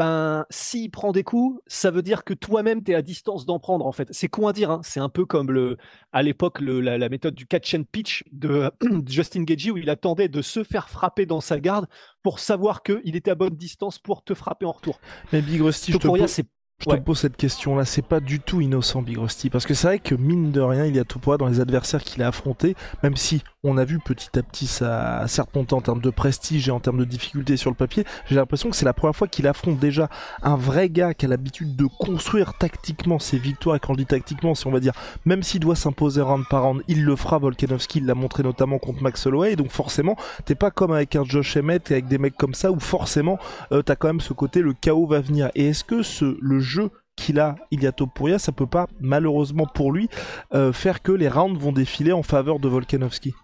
ben, 0.00 0.46
s'il 0.48 0.90
prend 0.90 1.12
des 1.12 1.24
coups, 1.24 1.60
ça 1.66 1.90
veut 1.90 2.00
dire 2.00 2.24
que 2.24 2.32
toi-même, 2.32 2.82
tu 2.82 2.92
es 2.92 2.94
à 2.94 3.02
distance 3.02 3.44
d'en 3.44 3.58
prendre, 3.58 3.84
en 3.84 3.92
fait. 3.92 4.08
C'est 4.12 4.28
con 4.28 4.46
à 4.46 4.54
dire, 4.54 4.70
hein. 4.70 4.80
c'est 4.82 4.98
un 4.98 5.10
peu 5.10 5.26
comme 5.26 5.50
le, 5.52 5.76
à 6.10 6.22
l'époque 6.22 6.62
la, 6.62 6.96
la, 6.96 7.08
méthode 7.10 7.34
du 7.34 7.46
catch 7.46 7.74
and 7.74 7.82
pitch 7.92 8.24
de 8.32 8.70
Justin 9.06 9.42
Gagey, 9.42 9.70
où 9.70 9.76
il 9.76 9.90
attendait 9.90 10.28
de 10.28 10.40
se 10.40 10.64
faire 10.64 10.88
frapper 10.88 11.26
dans 11.26 11.42
sa 11.42 11.60
garde 11.60 11.86
pour 12.22 12.38
savoir 12.38 12.82
qu'il 12.82 13.14
était 13.14 13.30
à 13.30 13.34
bonne 13.34 13.54
distance 13.54 13.98
pour 13.98 14.24
te 14.24 14.32
frapper 14.32 14.64
en 14.64 14.72
retour. 14.72 14.98
Mais 15.34 15.42
Big 15.42 15.60
Rusty, 15.60 15.92
je 15.92 15.98
te, 15.98 16.42
je 16.80 16.88
te 16.88 16.96
pose 16.96 17.18
cette 17.18 17.36
question-là, 17.36 17.84
c'est 17.84 18.04
pas 18.04 18.20
du 18.20 18.40
tout 18.40 18.60
innocent 18.60 19.02
Big 19.02 19.18
Rusty, 19.18 19.50
parce 19.50 19.66
que 19.66 19.74
c'est 19.74 19.86
vrai 19.86 19.98
que 19.98 20.14
mine 20.14 20.50
de 20.50 20.60
rien, 20.60 20.86
il 20.86 20.96
y 20.96 20.98
a 20.98 21.04
tout 21.04 21.18
poids 21.18 21.36
dans 21.36 21.46
les 21.46 21.60
adversaires 21.60 22.02
qu'il 22.02 22.22
a 22.22 22.28
affrontés, 22.28 22.74
même 23.02 23.16
si 23.16 23.42
on 23.62 23.76
a 23.76 23.84
vu 23.84 23.98
petit 23.98 24.38
à 24.38 24.42
petit 24.42 24.66
ça 24.66 25.24
certes 25.26 25.54
monter 25.54 25.74
en 25.74 25.82
termes 25.82 26.00
de 26.00 26.08
prestige 26.08 26.68
et 26.68 26.70
en 26.70 26.80
termes 26.80 26.98
de 26.98 27.04
difficulté 27.04 27.58
sur 27.58 27.70
le 27.70 27.76
papier, 27.76 28.04
j'ai 28.28 28.36
l'impression 28.36 28.70
que 28.70 28.76
c'est 28.76 28.86
la 28.86 28.94
première 28.94 29.14
fois 29.14 29.28
qu'il 29.28 29.46
affronte 29.46 29.78
déjà 29.78 30.08
un 30.42 30.56
vrai 30.56 30.88
gars 30.88 31.12
qui 31.12 31.26
a 31.26 31.28
l'habitude 31.28 31.76
de 31.76 31.84
construire 31.84 32.54
tactiquement 32.54 33.18
ses 33.18 33.38
victoires, 33.38 33.76
et 33.76 33.80
quand 33.80 33.92
je 33.92 33.98
dis 33.98 34.06
tactiquement, 34.06 34.54
si 34.54 34.66
on 34.66 34.70
va 34.70 34.80
dire, 34.80 34.94
même 35.26 35.42
s'il 35.42 35.60
doit 35.60 35.76
s'imposer 35.76 36.22
round 36.22 36.44
par 36.48 36.62
round, 36.62 36.82
il 36.88 37.04
le 37.04 37.16
fera, 37.16 37.38
Volkanovski, 37.38 37.98
il 37.98 38.06
l'a 38.06 38.14
montré 38.14 38.42
notamment 38.42 38.78
contre 38.78 39.02
Max 39.02 39.26
Holloway, 39.26 39.56
donc 39.56 39.70
forcément, 39.70 40.16
t'es 40.46 40.54
pas 40.54 40.70
comme 40.70 40.92
avec 40.92 41.14
un 41.16 41.24
Josh 41.24 41.56
Emmett 41.56 41.90
et 41.90 41.94
avec 41.94 42.06
des 42.06 42.18
mecs 42.18 42.36
comme 42.36 42.54
ça, 42.54 42.72
où 42.72 42.80
forcément, 42.80 43.38
euh, 43.72 43.82
t'as 43.82 43.96
quand 43.96 44.08
même 44.08 44.20
ce 44.20 44.32
côté, 44.32 44.62
le 44.62 44.72
chaos 44.72 45.06
va 45.06 45.20
venir. 45.20 45.50
Et 45.54 45.68
est-ce 45.68 45.84
que 45.84 46.02
ce, 46.02 46.38
le 46.40 46.60
jeu 46.60 46.69
qu'il 47.16 47.38
a 47.38 47.56
Iliato 47.70 48.06
Pouria, 48.06 48.38
ça 48.38 48.52
peut 48.52 48.66
pas 48.66 48.86
malheureusement 49.00 49.66
pour 49.66 49.92
lui 49.92 50.08
euh, 50.54 50.72
faire 50.72 51.02
que 51.02 51.12
les 51.12 51.28
rounds 51.28 51.60
vont 51.60 51.72
défiler 51.72 52.12
en 52.12 52.22
faveur 52.22 52.58
de 52.58 52.68
Volkanovski. 52.68 53.34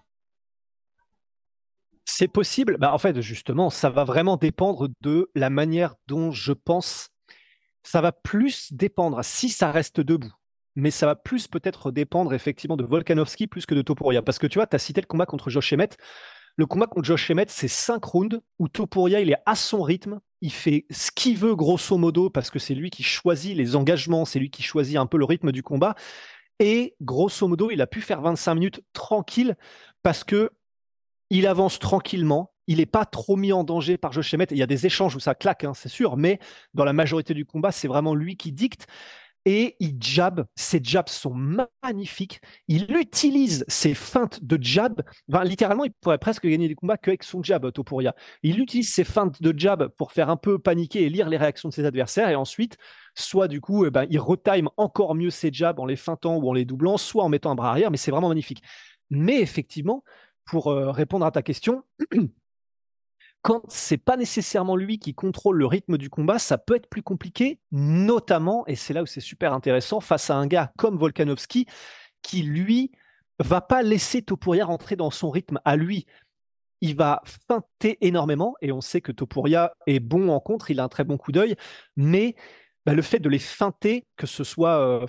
C'est 2.05 2.27
possible. 2.27 2.77
Bah, 2.79 2.93
en 2.93 2.97
fait, 2.97 3.21
justement, 3.21 3.69
ça 3.69 3.89
va 3.89 4.03
vraiment 4.03 4.37
dépendre 4.37 4.87
de 5.01 5.29
la 5.35 5.49
manière 5.49 5.95
dont 6.07 6.31
je 6.31 6.53
pense. 6.53 7.09
Ça 7.83 8.01
va 8.01 8.11
plus 8.11 8.73
dépendre 8.73 9.23
si 9.23 9.49
ça 9.49 9.71
reste 9.71 9.99
debout. 9.99 10.33
Mais 10.75 10.89
ça 10.89 11.05
va 11.05 11.15
plus 11.15 11.47
peut-être 11.47 11.91
dépendre 11.91 12.33
effectivement 12.33 12.77
de 12.77 12.85
Volkanovski 12.85 13.47
plus 13.47 13.65
que 13.65 13.75
de 13.75 13.81
Topuria. 13.81 14.21
Parce 14.21 14.39
que 14.39 14.47
tu 14.47 14.57
vois, 14.57 14.67
tu 14.67 14.75
as 14.75 14.79
cité 14.79 15.01
le 15.01 15.07
combat 15.07 15.25
contre 15.25 15.49
Josh 15.49 15.73
Emmett. 15.73 15.97
Le 16.57 16.65
combat 16.65 16.87
contre 16.87 17.05
Josh 17.05 17.29
Emmett, 17.29 17.51
c'est 17.51 17.67
5 17.67 18.03
rounds 18.03 18.41
où 18.57 18.67
Topuria, 18.67 19.21
il 19.21 19.29
est 19.29 19.37
à 19.45 19.53
son 19.53 19.83
rythme, 19.83 20.19
il 20.41 20.51
fait 20.51 20.87
ce 20.89 21.11
qu'il 21.11 21.37
veut 21.37 21.55
grosso 21.55 21.97
modo 21.97 22.31
parce 22.31 22.49
que 22.49 22.57
c'est 22.57 22.73
lui 22.73 22.89
qui 22.89 23.03
choisit 23.03 23.55
les 23.55 23.75
engagements, 23.75 24.25
c'est 24.25 24.39
lui 24.39 24.49
qui 24.49 24.63
choisit 24.63 24.97
un 24.97 25.05
peu 25.05 25.19
le 25.19 25.25
rythme 25.25 25.51
du 25.51 25.61
combat. 25.61 25.93
Et 26.57 26.95
grosso 26.99 27.47
modo, 27.47 27.69
il 27.69 27.79
a 27.79 27.85
pu 27.85 28.01
faire 28.01 28.21
25 28.21 28.55
minutes 28.55 28.81
tranquille 28.91 29.55
parce 30.01 30.23
que 30.23 30.49
il 31.29 31.45
avance 31.45 31.77
tranquillement. 31.77 32.53
Il 32.65 32.77
n'est 32.77 32.87
pas 32.87 33.05
trop 33.05 33.35
mis 33.35 33.53
en 33.53 33.63
danger 33.63 33.97
par 33.97 34.11
Josh 34.11 34.33
Emmett. 34.33 34.51
Il 34.51 34.57
y 34.57 34.63
a 34.63 34.67
des 34.67 34.87
échanges 34.87 35.15
où 35.15 35.19
ça 35.19 35.35
claque, 35.35 35.63
hein, 35.63 35.73
c'est 35.75 35.89
sûr, 35.89 36.17
mais 36.17 36.39
dans 36.73 36.85
la 36.85 36.93
majorité 36.93 37.35
du 37.35 37.45
combat, 37.45 37.71
c'est 37.71 37.87
vraiment 37.87 38.15
lui 38.15 38.35
qui 38.35 38.51
dicte 38.51 38.87
et 39.47 39.77
il 39.79 39.95
jab. 40.01 40.45
Ses 40.55 40.81
jabs 40.83 41.07
sont 41.07 41.33
magnifiques. 41.33 42.41
Il 42.67 42.93
utilise 42.93 43.63
ses 43.69 43.93
feintes 43.93 44.43
de 44.43 44.61
jab. 44.61 45.01
littéralement, 45.45 45.85
il 45.85 45.93
pourrait 46.01 46.17
presque 46.17 46.45
gagner 46.45 46.67
des 46.67 46.75
combats 46.75 46.97
qu'avec 46.97 47.23
son 47.23 47.41
jab, 47.41 47.71
Topuria. 47.71 48.13
Il 48.43 48.59
utilise 48.59 48.93
ses 48.93 49.05
feintes 49.05 49.41
de 49.41 49.57
jab 49.57 49.87
pour 49.95 50.11
faire 50.11 50.29
un 50.29 50.35
peu 50.35 50.59
paniquer 50.59 51.03
et 51.03 51.09
lire 51.09 51.29
les 51.29 51.37
réactions 51.37 51.69
de 51.69 51.73
ses 51.73 51.85
adversaires. 51.85 52.27
Et 52.29 52.35
ensuite, 52.35 52.75
soit 53.15 53.47
du 53.47 53.61
coup, 53.61 53.85
eh 53.85 53.89
ben, 53.89 54.05
il 54.09 54.19
retime 54.19 54.67
encore 54.75 55.15
mieux 55.15 55.29
ses 55.29 55.53
jabs 55.53 55.79
en 55.79 55.85
les 55.85 55.95
feintant 55.95 56.35
ou 56.35 56.49
en 56.49 56.53
les 56.53 56.65
doublant, 56.65 56.97
soit 56.97 57.23
en 57.23 57.29
mettant 57.29 57.51
un 57.51 57.55
bras 57.55 57.69
arrière. 57.69 57.89
Mais 57.89 57.97
c'est 57.97 58.11
vraiment 58.11 58.27
magnifique. 58.27 58.61
Mais 59.09 59.39
effectivement, 59.39 60.03
pour 60.43 60.67
euh, 60.67 60.91
répondre 60.91 61.25
à 61.25 61.31
ta 61.31 61.41
question, 61.41 61.83
quand 63.47 63.63
c'est 63.69 63.95
pas 63.95 64.17
nécessairement 64.17 64.75
lui 64.75 64.99
qui 64.99 65.13
contrôle 65.13 65.55
le 65.55 65.65
rythme 65.65 65.97
du 65.97 66.09
combat, 66.09 66.37
ça 66.37 66.57
peut 66.57 66.75
être 66.75 66.89
plus 66.89 67.01
compliqué, 67.01 67.61
notamment, 67.71 68.67
et 68.67 68.75
c'est 68.75 68.93
là 68.93 69.03
où 69.03 69.05
c'est 69.05 69.21
super 69.21 69.53
intéressant, 69.53 70.01
face 70.01 70.29
à 70.29 70.35
un 70.35 70.47
gars 70.47 70.73
comme 70.77 70.97
Volkanovski, 70.97 71.65
qui 72.21 72.41
lui 72.43 72.91
va 73.39 73.61
pas 73.61 73.83
laisser 73.83 74.21
Topuria 74.21 74.65
rentrer 74.65 74.97
dans 74.97 75.11
son 75.11 75.29
rythme 75.29 75.61
à 75.63 75.77
lui. 75.77 76.07
Il 76.81 76.97
va 76.97 77.21
feinter 77.47 77.97
énormément, 78.01 78.53
et 78.59 78.73
on 78.73 78.81
sait 78.81 78.99
que 78.99 79.13
Topuria 79.13 79.71
est 79.85 80.01
bon 80.01 80.27
en 80.27 80.41
contre, 80.41 80.69
il 80.69 80.81
a 80.81 80.83
un 80.83 80.89
très 80.89 81.05
bon 81.05 81.15
coup 81.17 81.31
d'œil, 81.31 81.55
mais 81.95 82.35
bah, 82.85 82.95
le 82.95 83.01
fait 83.01 83.19
de 83.19 83.29
les 83.29 83.39
feinter, 83.39 84.05
que 84.17 84.27
ce 84.27 84.43
soit, 84.43 84.77
euh, 84.77 85.07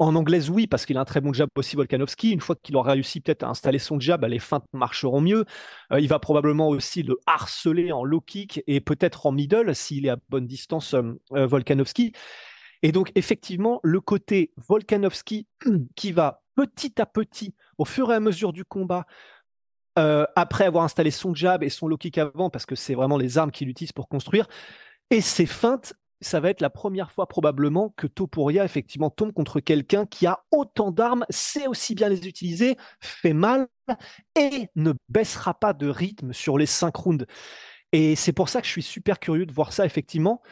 en 0.00 0.16
anglaise, 0.16 0.48
oui, 0.48 0.66
parce 0.66 0.86
qu'il 0.86 0.96
a 0.96 1.00
un 1.00 1.04
très 1.04 1.20
bon 1.20 1.34
jab 1.34 1.50
aussi, 1.56 1.76
Volkanovski. 1.76 2.30
Une 2.30 2.40
fois 2.40 2.56
qu'il 2.56 2.74
aura 2.74 2.92
réussi 2.92 3.20
peut-être 3.20 3.42
à 3.42 3.48
installer 3.48 3.78
son 3.78 4.00
jab, 4.00 4.24
les 4.24 4.38
feintes 4.38 4.64
marcheront 4.72 5.20
mieux. 5.20 5.44
Euh, 5.92 6.00
il 6.00 6.08
va 6.08 6.18
probablement 6.18 6.68
aussi 6.68 7.02
le 7.02 7.18
harceler 7.26 7.92
en 7.92 8.02
low 8.02 8.22
kick 8.22 8.62
et 8.66 8.80
peut-être 8.80 9.26
en 9.26 9.32
middle 9.32 9.74
s'il 9.74 10.06
est 10.06 10.08
à 10.08 10.16
bonne 10.30 10.46
distance, 10.46 10.94
euh, 10.94 11.02
euh, 11.32 11.46
Volkanovski. 11.46 12.12
Et 12.82 12.92
donc, 12.92 13.12
effectivement, 13.14 13.78
le 13.82 14.00
côté 14.00 14.52
Volkanovski 14.56 15.46
qui 15.96 16.12
va 16.12 16.42
petit 16.56 16.98
à 16.98 17.04
petit, 17.04 17.54
au 17.76 17.84
fur 17.84 18.10
et 18.10 18.14
à 18.14 18.20
mesure 18.20 18.54
du 18.54 18.64
combat, 18.64 19.06
après 20.34 20.64
avoir 20.64 20.84
installé 20.84 21.10
son 21.10 21.34
jab 21.34 21.62
et 21.62 21.68
son 21.68 21.86
low 21.86 21.98
kick 21.98 22.16
avant, 22.16 22.48
parce 22.48 22.64
que 22.64 22.74
c'est 22.74 22.94
vraiment 22.94 23.18
les 23.18 23.36
armes 23.36 23.50
qu'il 23.50 23.68
utilise 23.68 23.92
pour 23.92 24.08
construire, 24.08 24.48
et 25.10 25.20
ses 25.20 25.44
feintes 25.44 25.92
ça 26.20 26.40
va 26.40 26.50
être 26.50 26.60
la 26.60 26.70
première 26.70 27.10
fois 27.10 27.26
probablement 27.26 27.94
que 27.96 28.06
Topuria 28.06 28.64
effectivement 28.64 29.10
tombe 29.10 29.32
contre 29.32 29.60
quelqu'un 29.60 30.06
qui 30.06 30.26
a 30.26 30.44
autant 30.50 30.90
d'armes, 30.90 31.24
sait 31.30 31.66
aussi 31.66 31.94
bien 31.94 32.08
les 32.08 32.26
utiliser, 32.26 32.76
fait 33.00 33.32
mal 33.32 33.68
et 34.36 34.68
ne 34.76 34.92
baissera 35.08 35.54
pas 35.54 35.72
de 35.72 35.88
rythme 35.88 36.32
sur 36.32 36.58
les 36.58 36.66
cinq 36.66 36.96
rounds. 36.96 37.26
Et 37.92 38.16
c'est 38.16 38.32
pour 38.32 38.48
ça 38.48 38.60
que 38.60 38.66
je 38.66 38.72
suis 38.72 38.82
super 38.82 39.18
curieux 39.18 39.46
de 39.46 39.52
voir 39.52 39.72
ça 39.72 39.86
effectivement, 39.86 40.42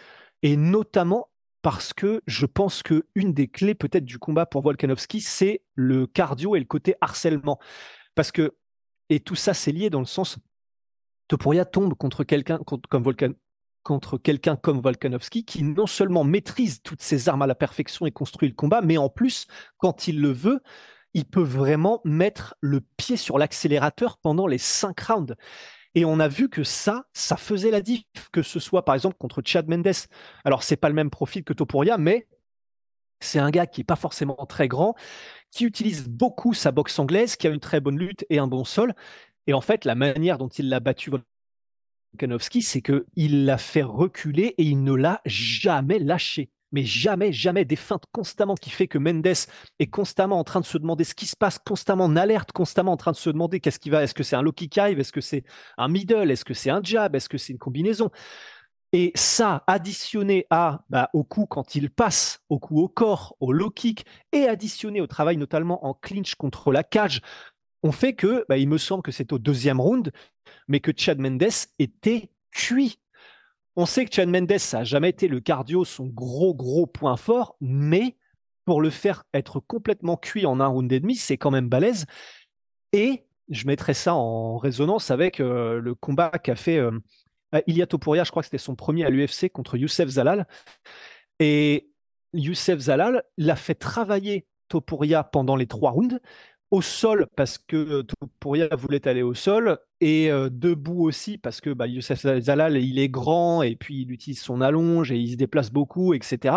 et 0.42 0.56
notamment 0.56 1.28
parce 1.60 1.92
que 1.92 2.22
je 2.26 2.46
pense 2.46 2.82
que 2.82 3.06
une 3.14 3.34
des 3.34 3.48
clés 3.48 3.74
peut-être 3.74 4.04
du 4.04 4.18
combat 4.18 4.46
pour 4.46 4.62
Volkanovski, 4.62 5.20
c'est 5.20 5.62
le 5.74 6.06
cardio 6.06 6.56
et 6.56 6.60
le 6.60 6.64
côté 6.64 6.94
harcèlement. 7.00 7.58
Parce 8.14 8.32
que, 8.32 8.56
et 9.10 9.20
tout 9.20 9.34
ça 9.34 9.54
c'est 9.54 9.72
lié 9.72 9.90
dans 9.90 10.00
le 10.00 10.06
sens, 10.06 10.38
Topuria 11.28 11.64
tombe 11.66 11.94
contre 11.94 12.24
quelqu'un 12.24 12.58
comme 12.88 13.02
Volkan, 13.02 13.32
contre 13.88 14.18
quelqu'un 14.18 14.54
comme 14.56 14.82
Volkanovski 14.82 15.46
qui 15.46 15.62
non 15.62 15.86
seulement 15.86 16.22
maîtrise 16.22 16.82
toutes 16.82 17.00
ses 17.00 17.30
armes 17.30 17.40
à 17.40 17.46
la 17.46 17.54
perfection 17.54 18.04
et 18.04 18.10
construit 18.10 18.46
le 18.46 18.54
combat, 18.54 18.82
mais 18.82 18.98
en 18.98 19.08
plus, 19.08 19.46
quand 19.78 20.08
il 20.08 20.20
le 20.20 20.30
veut, 20.30 20.60
il 21.14 21.24
peut 21.24 21.42
vraiment 21.42 22.02
mettre 22.04 22.54
le 22.60 22.82
pied 22.82 23.16
sur 23.16 23.38
l'accélérateur 23.38 24.18
pendant 24.18 24.46
les 24.46 24.58
cinq 24.58 25.00
rounds. 25.00 25.34
Et 25.94 26.04
on 26.04 26.20
a 26.20 26.28
vu 26.28 26.50
que 26.50 26.64
ça, 26.64 27.06
ça 27.14 27.38
faisait 27.38 27.70
la 27.70 27.80
diff, 27.80 28.04
que 28.30 28.42
ce 28.42 28.60
soit 28.60 28.84
par 28.84 28.94
exemple 28.94 29.16
contre 29.18 29.40
Chad 29.42 29.66
Mendes. 29.68 30.06
Alors, 30.44 30.62
c'est 30.64 30.76
pas 30.76 30.90
le 30.90 30.94
même 30.94 31.10
profil 31.10 31.42
que 31.42 31.54
Topuria, 31.54 31.96
mais 31.96 32.28
C'est 33.20 33.38
un 33.40 33.50
gars 33.50 33.66
qui 33.66 33.80
est 33.80 33.84
pas 33.84 33.96
forcément 33.96 34.36
très 34.46 34.68
grand, 34.68 34.94
qui 35.50 35.64
utilise 35.64 36.08
beaucoup 36.08 36.54
sa 36.54 36.72
boxe 36.72 36.98
anglaise, 36.98 37.36
qui 37.36 37.46
a 37.46 37.50
une 37.50 37.60
très 37.60 37.80
bonne 37.80 37.98
lutte 37.98 38.24
et 38.30 38.38
un 38.38 38.46
bon 38.46 38.64
sol. 38.64 38.94
Et 39.46 39.54
en 39.54 39.60
fait, 39.62 39.84
la 39.86 39.94
manière 39.94 40.38
dont 40.38 40.48
il 40.48 40.68
l'a 40.68 40.80
battu 40.80 41.10
Volkanovski, 42.12 42.62
c'est 42.62 42.82
qu'il 42.82 43.44
l'a 43.44 43.58
fait 43.58 43.82
reculer 43.82 44.54
et 44.58 44.64
il 44.64 44.82
ne 44.82 44.94
l'a 44.94 45.20
jamais 45.24 45.98
lâché. 45.98 46.50
Mais 46.70 46.84
jamais, 46.84 47.32
jamais 47.32 47.64
des 47.64 47.76
feintes 47.76 48.04
constamment 48.12 48.54
qui 48.54 48.68
fait 48.68 48.88
que 48.88 48.98
Mendes 48.98 49.26
est 49.26 49.86
constamment 49.86 50.38
en 50.38 50.44
train 50.44 50.60
de 50.60 50.66
se 50.66 50.76
demander 50.76 51.04
ce 51.04 51.14
qui 51.14 51.26
se 51.26 51.36
passe, 51.36 51.58
constamment 51.58 52.04
en 52.04 52.16
alerte, 52.16 52.52
constamment 52.52 52.92
en 52.92 52.96
train 52.98 53.12
de 53.12 53.16
se 53.16 53.30
demander 53.30 53.60
qu'est-ce 53.60 53.78
qui 53.78 53.88
va, 53.88 54.02
est-ce 54.02 54.14
que 54.14 54.22
c'est 54.22 54.36
un 54.36 54.42
low 54.42 54.52
kick 54.52 54.76
est-ce 54.76 55.12
que 55.12 55.22
c'est 55.22 55.44
un 55.78 55.88
middle, 55.88 56.30
est-ce 56.30 56.44
que 56.44 56.52
c'est 56.52 56.68
un 56.68 56.82
jab, 56.82 57.14
est-ce 57.14 57.28
que 57.28 57.38
c'est 57.38 57.54
une 57.54 57.58
combinaison. 57.58 58.10
Et 58.92 59.12
ça, 59.14 59.64
additionné 59.66 60.46
à, 60.50 60.84
bah, 60.88 61.10
au 61.12 61.24
coup 61.24 61.46
quand 61.46 61.74
il 61.74 61.90
passe, 61.90 62.40
au 62.48 62.58
coup 62.58 62.80
au 62.80 62.88
corps, 62.88 63.36
au 63.40 63.52
low 63.52 63.70
kick, 63.70 64.06
et 64.32 64.44
additionné 64.44 65.00
au 65.00 65.06
travail 65.06 65.36
notamment 65.36 65.86
en 65.86 65.94
clinch 65.94 66.34
contre 66.34 66.72
la 66.72 66.82
cage, 66.82 67.20
on 67.82 67.92
fait 67.92 68.14
que, 68.14 68.44
bah, 68.48 68.58
il 68.58 68.68
me 68.68 68.78
semble 68.78 69.02
que 69.02 69.12
c'est 69.12 69.32
au 69.32 69.38
deuxième 69.38 69.80
round, 69.80 70.12
mais 70.66 70.80
que 70.80 70.92
Chad 70.96 71.18
Mendes 71.18 71.48
était 71.78 72.30
cuit. 72.50 73.00
On 73.76 73.86
sait 73.86 74.04
que 74.04 74.14
Chad 74.14 74.28
Mendes, 74.28 74.58
ça 74.58 74.78
n'a 74.78 74.84
jamais 74.84 75.10
été 75.10 75.28
le 75.28 75.40
cardio, 75.40 75.84
son 75.84 76.06
gros, 76.06 76.54
gros 76.54 76.86
point 76.86 77.16
fort, 77.16 77.56
mais 77.60 78.16
pour 78.64 78.80
le 78.82 78.90
faire 78.90 79.24
être 79.32 79.60
complètement 79.60 80.16
cuit 80.16 80.44
en 80.44 80.60
un 80.60 80.66
round 80.66 80.92
et 80.92 81.00
demi, 81.00 81.14
c'est 81.14 81.38
quand 81.38 81.50
même 81.50 81.68
balèze. 81.68 82.04
Et 82.92 83.24
je 83.48 83.66
mettrais 83.66 83.94
ça 83.94 84.14
en 84.14 84.58
résonance 84.58 85.10
avec 85.10 85.40
euh, 85.40 85.80
le 85.80 85.94
combat 85.94 86.30
qu'a 86.30 86.56
fait 86.56 86.76
euh, 86.76 86.90
euh, 87.54 87.60
Ilia 87.66 87.86
Topuria, 87.86 88.24
je 88.24 88.30
crois 88.30 88.42
que 88.42 88.46
c'était 88.46 88.58
son 88.58 88.74
premier 88.76 89.04
à 89.04 89.10
l'UFC 89.10 89.50
contre 89.50 89.76
Youssef 89.76 90.08
Zalal. 90.08 90.46
Et 91.38 91.90
Youssef 92.34 92.78
Zalal 92.78 93.22
l'a 93.36 93.56
fait 93.56 93.74
travailler 93.74 94.46
Topuria 94.68 95.24
pendant 95.24 95.56
les 95.56 95.66
trois 95.66 95.92
rounds, 95.92 96.20
au 96.70 96.82
sol 96.82 97.26
parce 97.36 97.58
que 97.58 98.02
Topuria 98.02 98.68
voulait 98.76 99.06
aller 99.08 99.22
au 99.22 99.34
sol, 99.34 99.78
et 100.00 100.30
euh, 100.30 100.48
debout 100.50 101.02
aussi 101.04 101.38
parce 101.38 101.60
que 101.60 101.70
bah, 101.70 101.86
Youssef 101.86 102.26
Zalal, 102.40 102.76
il 102.76 102.98
est 102.98 103.08
grand, 103.08 103.62
et 103.62 103.76
puis 103.76 104.02
il 104.02 104.12
utilise 104.12 104.40
son 104.40 104.60
allonge, 104.60 105.10
et 105.12 105.16
il 105.16 105.32
se 105.32 105.36
déplace 105.36 105.70
beaucoup, 105.70 106.14
etc. 106.14 106.56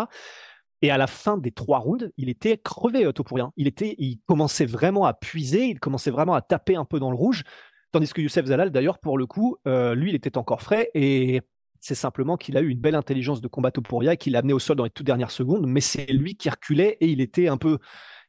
Et 0.81 0.91
à 0.91 0.97
la 0.97 1.07
fin 1.07 1.37
des 1.37 1.51
trois 1.51 1.79
rounds, 1.79 2.11
il 2.17 2.29
était 2.29 2.57
crevé, 2.57 3.05
euh, 3.05 3.11
Topuria. 3.11 3.51
Il, 3.55 3.67
était, 3.67 3.95
il 3.99 4.19
commençait 4.25 4.65
vraiment 4.65 5.05
à 5.05 5.13
puiser, 5.13 5.67
il 5.67 5.79
commençait 5.79 6.11
vraiment 6.11 6.33
à 6.33 6.41
taper 6.41 6.75
un 6.75 6.85
peu 6.85 6.99
dans 6.99 7.11
le 7.11 7.17
rouge. 7.17 7.43
Tandis 7.91 8.11
que 8.13 8.21
Youssef 8.21 8.45
Zalal, 8.45 8.71
d'ailleurs, 8.71 8.99
pour 8.99 9.17
le 9.17 9.25
coup, 9.25 9.57
euh, 9.67 9.95
lui, 9.95 10.09
il 10.09 10.15
était 10.15 10.37
encore 10.37 10.61
frais 10.61 10.89
et 10.93 11.41
c'est 11.79 11.95
simplement 11.95 12.37
qu'il 12.37 12.57
a 12.57 12.61
eu 12.61 12.69
une 12.69 12.79
belle 12.79 12.95
intelligence 12.95 13.41
de 13.41 13.47
combat 13.47 13.71
Topuria 13.71 14.13
et 14.13 14.17
qu'il 14.17 14.33
l'a 14.33 14.39
amené 14.39 14.53
au 14.53 14.59
sol 14.59 14.77
dans 14.77 14.83
les 14.83 14.91
toutes 14.91 15.05
dernières 15.05 15.31
secondes, 15.31 15.65
mais 15.67 15.81
c'est 15.81 16.05
lui 16.05 16.35
qui 16.35 16.49
reculait 16.49 16.97
et 17.01 17.07
il 17.07 17.21
était 17.21 17.47
un 17.47 17.57
peu, 17.57 17.79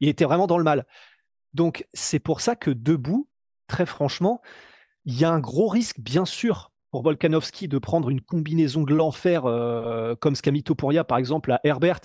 il 0.01 0.09
était 0.09 0.25
vraiment 0.25 0.47
dans 0.47 0.59
le 0.59 0.65
mal. 0.65 0.87
Donc 1.55 1.87
c'est 1.93 2.19
pour 2.19 2.41
ça 2.41 2.57
que 2.57 2.71
debout, 2.71 3.29
très 3.67 3.87
franchement, 3.87 4.41
il 5.05 5.19
y 5.19 5.25
a 5.25 5.31
un 5.31 5.41
gros 5.41 5.69
risque, 5.69 6.01
bien 6.01 6.25
sûr, 6.25 6.71
pour 6.91 7.03
Volkanovski 7.03 7.69
de 7.69 7.79
prendre 7.79 8.11
une 8.11 8.21
combinaison 8.21 8.85
de 8.85 8.95
l'enfer 8.95 9.47
euh, 9.47 10.15
comme 10.15 10.35
mis 10.53 10.63
Topuria, 10.63 11.05
par 11.05 11.19
exemple, 11.19 11.51
à 11.53 11.61
Herbert, 11.65 12.01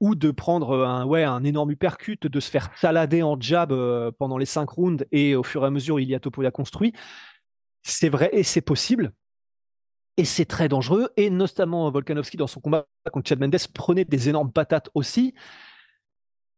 ou 0.00 0.14
de 0.14 0.30
prendre 0.30 0.70
euh, 0.70 0.86
un, 0.86 1.06
ouais, 1.06 1.22
un 1.24 1.44
énorme 1.44 1.70
uppercut, 1.70 2.26
de 2.26 2.40
se 2.40 2.50
faire 2.50 2.70
salader 2.76 3.22
en 3.22 3.40
jab 3.40 3.72
euh, 3.72 4.10
pendant 4.18 4.36
les 4.36 4.46
cinq 4.46 4.70
rounds 4.70 5.06
et 5.12 5.36
au 5.36 5.44
fur 5.44 5.62
et 5.62 5.66
à 5.66 5.70
mesure 5.70 6.00
il 6.00 6.08
y 6.08 6.14
a 6.14 6.20
Topuria 6.20 6.50
construit. 6.50 6.92
C'est 7.82 8.08
vrai 8.08 8.30
et 8.32 8.42
c'est 8.42 8.60
possible. 8.60 9.12
Et 10.16 10.24
c'est 10.24 10.44
très 10.44 10.68
dangereux. 10.68 11.10
Et 11.16 11.30
notamment 11.30 11.90
Volkanovski 11.90 12.36
dans 12.36 12.46
son 12.46 12.60
combat 12.60 12.86
contre 13.12 13.28
Chad 13.28 13.40
Mendes 13.40 13.56
prenait 13.72 14.04
des 14.04 14.28
énormes 14.28 14.52
patates 14.52 14.90
aussi. 14.94 15.34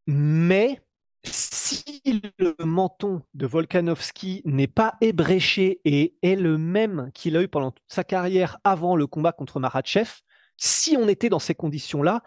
Mais 0.07 0.81
si 1.31 1.85
le 2.07 2.55
menton 2.65 3.23
de 3.35 3.47
Volkanovski 3.47 4.43
n'est 4.45 4.67
pas 4.67 4.95
ébréché 5.01 5.81
et 5.85 6.17
est 6.23 6.37
le 6.37 6.59
même 6.59 7.11
qu'il 7.15 7.37
a 7.37 7.43
eu 7.43 7.49
pendant 7.49 7.71
toute 7.71 7.85
sa 7.89 8.05
carrière 8.05 8.59
avant 8.65 8.97
le 8.97 9.07
combat 9.07 9.33
contre 9.33 9.61
Maratchev, 9.61 10.11
si 10.57 10.97
on 10.97 11.09
était 11.09 11.29
dans 11.29 11.39
ces 11.39 11.55
conditions-là, 11.55 12.23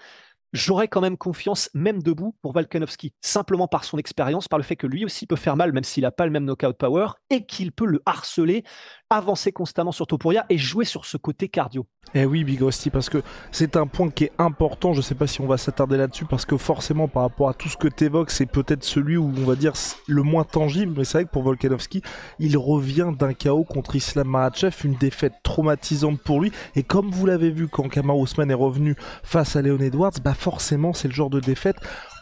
j'aurais 0.54 0.88
quand 0.88 1.02
même 1.02 1.18
confiance, 1.18 1.70
même 1.74 2.02
debout, 2.02 2.36
pour 2.42 2.54
Volkanovski, 2.54 3.14
simplement 3.22 3.68
par 3.68 3.84
son 3.84 3.98
expérience, 3.98 4.48
par 4.48 4.60
le 4.60 4.64
fait 4.64 4.76
que 4.76 4.88
lui 4.88 5.06
aussi 5.06 5.28
peut 5.28 5.36
faire 5.36 5.56
mal, 5.56 5.72
même 5.74 5.84
s'il 5.84 6.04
n'a 6.04 6.12
pas 6.12 6.26
le 6.26 6.32
même 6.32 6.46
knockout 6.46 6.78
power, 6.78 7.08
et 7.30 7.46
qu'il 7.46 7.72
peut 7.72 7.86
le 7.86 8.02
harceler, 8.06 8.64
avancer 9.10 9.52
constamment 9.52 9.92
sur 9.92 10.08
Topuria 10.08 10.46
et 10.50 10.58
jouer 10.58 10.86
sur 10.86 11.06
ce 11.06 11.18
côté 11.18 11.50
cardio. 11.50 11.86
Eh 12.16 12.26
oui, 12.26 12.44
Big 12.44 12.62
Rusty, 12.62 12.90
parce 12.90 13.10
que 13.10 13.22
c'est 13.52 13.76
un 13.76 13.86
point 13.86 14.10
qui 14.10 14.26
est 14.26 14.32
important. 14.40 14.94
Je 14.94 15.02
sais 15.02 15.14
pas 15.14 15.28
si 15.28 15.42
on 15.42 15.48
va 15.48 15.58
s'attarder 15.58 15.98
là-dessus, 15.98 16.26
parce 16.26 16.46
que 16.46 16.58
forcément, 16.58 17.08
par 17.08 17.24
rapport 17.24 17.50
à 17.50 17.54
tout 17.54 17.70
ce 17.70 17.78
que 17.78 17.88
tu 17.88 18.06
évoques, 18.06 18.32
c'est 18.32 18.48
peut-être 18.48 18.84
celui 18.84 19.16
où 19.18 19.32
on 19.38 19.46
va 19.46 19.56
dire 19.56 19.74
le 20.08 20.24
moins 20.24 20.44
tangible. 20.44 20.94
Mais 20.98 21.04
c'est 21.04 21.20
vrai 21.20 21.26
que 21.26 21.30
pour 21.30 21.44
Volkanovski, 21.44 22.02
il 22.40 22.58
revient 22.58 23.12
d'un 23.18 23.34
chaos 23.34 23.64
contre 23.64 23.96
Islam 23.96 24.28
Makhachev, 24.28 24.76
une 24.84 24.96
défaite 24.96 25.34
traumatisante 25.44 26.20
pour 26.22 26.42
lui. 26.42 26.52
Et 26.76 26.82
comme 26.82 27.12
vous 27.12 27.28
l'avez 27.28 27.52
vu 27.52 27.68
quand 27.68 27.90
Kamar 27.90 28.18
Ousmane 28.18 28.50
est 28.50 28.56
revenu 28.56 28.96
face 29.24 29.56
à 29.56 29.62
Leon 29.62 29.80
Edwards, 29.80 30.14
bah 30.24 30.34
forcément, 30.40 30.94
c'est 30.94 31.08
le 31.08 31.14
genre 31.14 31.30
de 31.30 31.40
défaite 31.40 31.78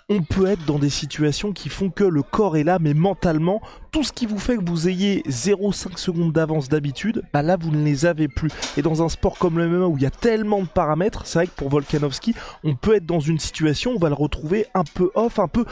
on 0.09 0.21
peut 0.21 0.47
être 0.47 0.65
dans 0.65 0.79
des 0.79 0.89
situations 0.89 1.51
qui 1.51 1.67
font 1.67 1.89
que 1.89 2.05
le 2.05 2.23
corps 2.23 2.55
est 2.55 2.63
là, 2.63 2.79
mais 2.79 2.93
mentalement, 2.93 3.61
tout 3.91 4.03
ce 4.03 4.13
qui 4.13 4.25
vous 4.25 4.39
fait 4.39 4.55
que 4.55 4.63
vous 4.63 4.87
ayez 4.87 5.21
0,5 5.27 5.97
secondes 5.97 6.31
d'avance 6.31 6.69
d'habitude, 6.69 7.23
bah 7.33 7.41
là 7.41 7.57
vous 7.59 7.71
ne 7.71 7.83
les 7.83 8.05
avez 8.05 8.29
plus. 8.29 8.49
Et 8.77 8.81
dans 8.81 9.03
un 9.03 9.09
sport 9.09 9.37
comme 9.37 9.57
le 9.57 9.67
MMA 9.67 9.87
où 9.87 9.97
il 9.97 10.03
y 10.03 10.07
a 10.07 10.11
tellement 10.11 10.61
de 10.61 10.67
paramètres, 10.67 11.25
c'est 11.25 11.39
vrai 11.39 11.47
que 11.47 11.55
pour 11.55 11.69
Volkanovski, 11.69 12.35
on 12.63 12.75
peut 12.75 12.95
être 12.95 13.05
dans 13.05 13.19
une 13.19 13.39
situation, 13.39 13.91
on 13.91 13.99
va 13.99 14.07
le 14.07 14.15
retrouver 14.15 14.65
un 14.73 14.85
peu 14.85 15.11
off, 15.13 15.39
un 15.39 15.49
peu 15.49 15.65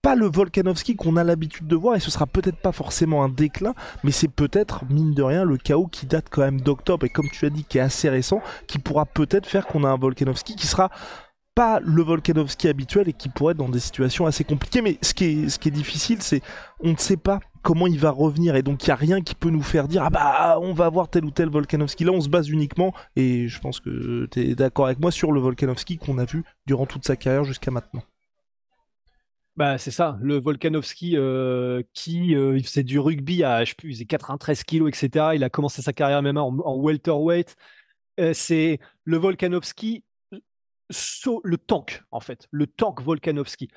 pas 0.00 0.14
le 0.14 0.26
Volkanovski 0.26 0.94
qu'on 0.94 1.16
a 1.16 1.24
l'habitude 1.24 1.66
de 1.66 1.74
voir 1.74 1.96
et 1.96 2.00
ce 2.00 2.12
sera 2.12 2.26
peut-être 2.26 2.62
pas 2.62 2.70
forcément 2.70 3.24
un 3.24 3.28
déclin 3.28 3.74
mais 4.04 4.12
c'est 4.12 4.28
peut-être 4.28 4.84
mine 4.88 5.12
de 5.12 5.24
rien 5.24 5.42
le 5.42 5.56
chaos 5.56 5.88
qui 5.88 6.06
date 6.06 6.26
quand 6.30 6.42
même 6.42 6.60
d'octobre 6.60 7.04
et 7.04 7.08
comme 7.08 7.28
tu 7.28 7.46
as 7.46 7.50
dit 7.50 7.64
qui 7.64 7.78
est 7.78 7.80
assez 7.80 8.08
récent 8.08 8.40
qui 8.68 8.78
pourra 8.78 9.06
peut-être 9.06 9.46
faire 9.46 9.66
qu'on 9.66 9.82
a 9.82 9.88
un 9.88 9.96
Volkanovski 9.96 10.54
qui 10.54 10.68
sera 10.68 10.90
pas 11.58 11.80
le 11.80 12.04
Volkanovski 12.04 12.68
habituel 12.68 13.08
et 13.08 13.12
qui 13.12 13.28
pourrait 13.28 13.50
être 13.50 13.58
dans 13.58 13.68
des 13.68 13.80
situations 13.80 14.26
assez 14.26 14.44
compliquées. 14.44 14.80
Mais 14.80 14.96
ce 15.02 15.12
qui 15.12 15.24
est, 15.24 15.48
ce 15.48 15.58
qui 15.58 15.66
est 15.66 15.72
difficile, 15.72 16.22
c'est 16.22 16.40
on 16.78 16.92
ne 16.92 16.96
sait 16.96 17.16
pas 17.16 17.40
comment 17.62 17.88
il 17.88 17.98
va 17.98 18.12
revenir 18.12 18.54
et 18.54 18.62
donc 18.62 18.84
il 18.84 18.90
n'y 18.90 18.92
a 18.92 18.94
rien 18.94 19.20
qui 19.22 19.34
peut 19.34 19.50
nous 19.50 19.64
faire 19.64 19.88
dire 19.88 20.04
ah 20.04 20.10
bah 20.10 20.58
on 20.62 20.72
va 20.72 20.88
voir 20.88 21.08
tel 21.10 21.24
ou 21.24 21.32
tel 21.32 21.48
Volkanovski. 21.48 22.04
Là 22.04 22.12
on 22.12 22.20
se 22.20 22.28
base 22.28 22.48
uniquement 22.48 22.94
et 23.16 23.48
je 23.48 23.58
pense 23.58 23.80
que 23.80 24.28
tu 24.30 24.38
es 24.40 24.54
d'accord 24.54 24.86
avec 24.86 25.00
moi 25.00 25.10
sur 25.10 25.32
le 25.32 25.40
Volkanovski 25.40 25.98
qu'on 25.98 26.18
a 26.18 26.24
vu 26.24 26.44
durant 26.64 26.86
toute 26.86 27.04
sa 27.04 27.16
carrière 27.16 27.42
jusqu'à 27.42 27.72
maintenant. 27.72 28.04
Bah, 29.56 29.78
c'est 29.78 29.90
ça, 29.90 30.16
le 30.22 30.38
Volkanovski 30.38 31.16
euh, 31.16 31.82
qui 31.92 32.36
euh, 32.36 32.56
il 32.56 32.64
faisait 32.64 32.84
du 32.84 33.00
rugby 33.00 33.42
à 33.42 33.64
je 33.64 33.70
sais 33.70 33.74
plus, 33.76 33.88
il 33.88 33.94
faisait 33.94 34.04
93 34.04 34.62
kilos, 34.62 34.88
etc. 34.90 35.30
Il 35.34 35.42
a 35.42 35.50
commencé 35.50 35.82
sa 35.82 35.92
carrière 35.92 36.22
même 36.22 36.36
en, 36.36 36.56
en 36.64 36.76
welterweight. 36.76 37.56
Euh, 38.20 38.32
c'est 38.32 38.78
le 39.02 39.16
Volkanovski 39.16 40.04
le 41.44 41.58
tank, 41.58 42.02
en 42.10 42.20
fait, 42.20 42.46
le 42.50 42.66
tank 42.66 43.02
Volkanovski. 43.02 43.68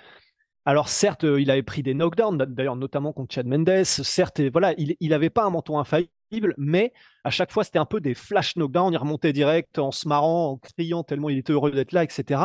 Alors 0.66 0.90
certes, 0.90 1.24
euh, 1.24 1.42
il 1.42 1.50
avait 1.50 1.64
pris 1.64 1.82
des 1.82 1.94
knockdowns, 1.94 2.38
d'ailleurs 2.38 2.76
notamment 2.76 3.14
contre 3.14 3.34
Chad 3.34 3.48
Mendes. 3.48 3.84
Certes, 3.84 4.42
voilà, 4.42 4.74
il 4.78 5.10
n'avait 5.10 5.32
pas 5.32 5.44
un 5.44 5.50
menton 5.50 5.80
infaillible, 5.80 6.54
mais 6.58 6.94
à 7.24 7.32
chaque 7.32 7.52
fois 7.52 7.64
c'était 7.64 7.80
un 7.80 7.86
peu 7.86 8.00
des 8.00 8.14
flash 8.14 8.56
knockdowns. 8.56 8.94
Il 8.94 8.98
remontait 8.98 9.34
direct 9.34 9.80
en 9.80 9.92
se 9.92 10.08
marrant, 10.08 10.52
en 10.52 10.58
criant 10.58 11.04
tellement 11.04 11.30
il 11.30 11.40
était 11.40 11.54
heureux 11.54 11.72
d'être 11.72 11.94
là, 11.94 12.04
etc. 12.04 12.44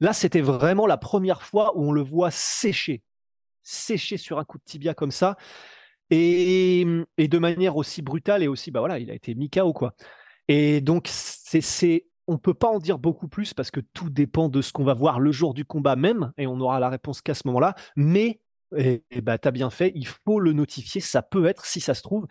Là, 0.00 0.12
c'était 0.12 0.40
vraiment 0.40 0.86
la 0.86 0.96
première 0.96 1.42
fois 1.42 1.76
où 1.76 1.88
on 1.88 1.92
le 1.92 2.02
voit 2.02 2.30
sécher, 2.30 3.02
sécher 3.62 4.16
sur 4.16 4.38
un 4.38 4.44
coup 4.44 4.58
de 4.58 4.64
tibia 4.64 4.94
comme 4.94 5.10
ça, 5.10 5.36
et, 6.10 6.86
et 7.18 7.28
de 7.28 7.38
manière 7.38 7.76
aussi 7.76 8.02
brutale 8.02 8.42
et 8.42 8.48
aussi, 8.48 8.70
bah 8.70 8.80
voilà, 8.80 8.98
il 8.98 9.10
a 9.10 9.14
été 9.14 9.34
mis 9.34 9.50
KO 9.50 9.72
quoi. 9.72 9.94
Et 10.48 10.80
donc 10.80 11.08
c'est 11.08 12.07
on 12.28 12.36
peut 12.38 12.54
pas 12.54 12.68
en 12.68 12.78
dire 12.78 12.98
beaucoup 12.98 13.26
plus 13.26 13.54
parce 13.54 13.70
que 13.70 13.80
tout 13.80 14.10
dépend 14.10 14.48
de 14.48 14.62
ce 14.62 14.72
qu'on 14.72 14.84
va 14.84 14.94
voir 14.94 15.18
le 15.18 15.32
jour 15.32 15.54
du 15.54 15.64
combat 15.64 15.96
même, 15.96 16.32
et 16.36 16.46
on 16.46 16.60
aura 16.60 16.78
la 16.78 16.90
réponse 16.90 17.22
qu'à 17.22 17.34
ce 17.34 17.42
moment-là. 17.46 17.74
Mais, 17.96 18.40
et, 18.76 19.02
eh, 19.10 19.20
bah, 19.22 19.38
tu 19.38 19.48
as 19.48 19.50
bien 19.50 19.70
fait, 19.70 19.90
il 19.94 20.06
faut 20.06 20.38
le 20.38 20.52
notifier. 20.52 21.00
Ça 21.00 21.22
peut 21.22 21.46
être, 21.46 21.64
si 21.64 21.80
ça 21.80 21.94
se 21.94 22.02
trouve, 22.02 22.26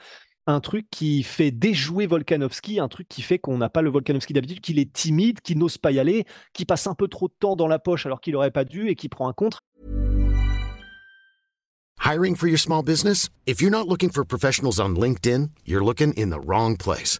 un 0.45 0.61
truc 0.61 0.87
qui 0.89 1.23
fait 1.23 1.51
déjouer 1.51 2.05
Volkanovski, 2.05 2.79
un 2.79 2.87
truc 2.87 3.09
qui 3.09 3.21
fait 3.21 3.39
qu'on 3.39 3.57
n'a 3.57 3.69
pas 3.69 3.81
le 3.81 3.89
Volkanovski 3.89 4.33
d'habitude, 4.33 4.61
qu'il 4.61 4.79
est 4.79 4.93
timide, 4.93 5.41
qu'il 5.41 5.57
n'ose 5.57 5.77
pas 5.77 5.91
y 5.91 5.99
aller, 5.99 6.25
qui 6.53 6.63
passe 6.63 6.87
un 6.87 6.93
peu 6.93 7.07
trop 7.07 7.27
de 7.27 7.33
temps 7.37 7.55
dans 7.55 7.67
la 7.67 7.79
poche 7.79 8.05
alors 8.05 8.21
qu'il 8.21 8.33
n'aurait 8.33 8.51
pas 8.51 8.63
dû 8.63 8.87
et 8.87 8.95
qui 8.95 9.09
prend 9.09 9.27
un 9.27 9.33
contre. 9.33 9.61
Hiring 11.99 12.35
for 12.35 12.47
your 12.47 12.59
small 12.59 12.83
business? 12.83 13.29
If 13.45 13.59
you're 13.59 13.71
not 13.71 13.89
looking 13.89 14.11
for 14.11 14.23
professionals 14.23 14.79
on 14.79 14.95
LinkedIn, 14.95 15.49
you're 15.65 15.83
looking 15.83 16.13
in 16.15 16.29
the 16.29 16.39
wrong 16.39 16.77
place. 16.77 17.19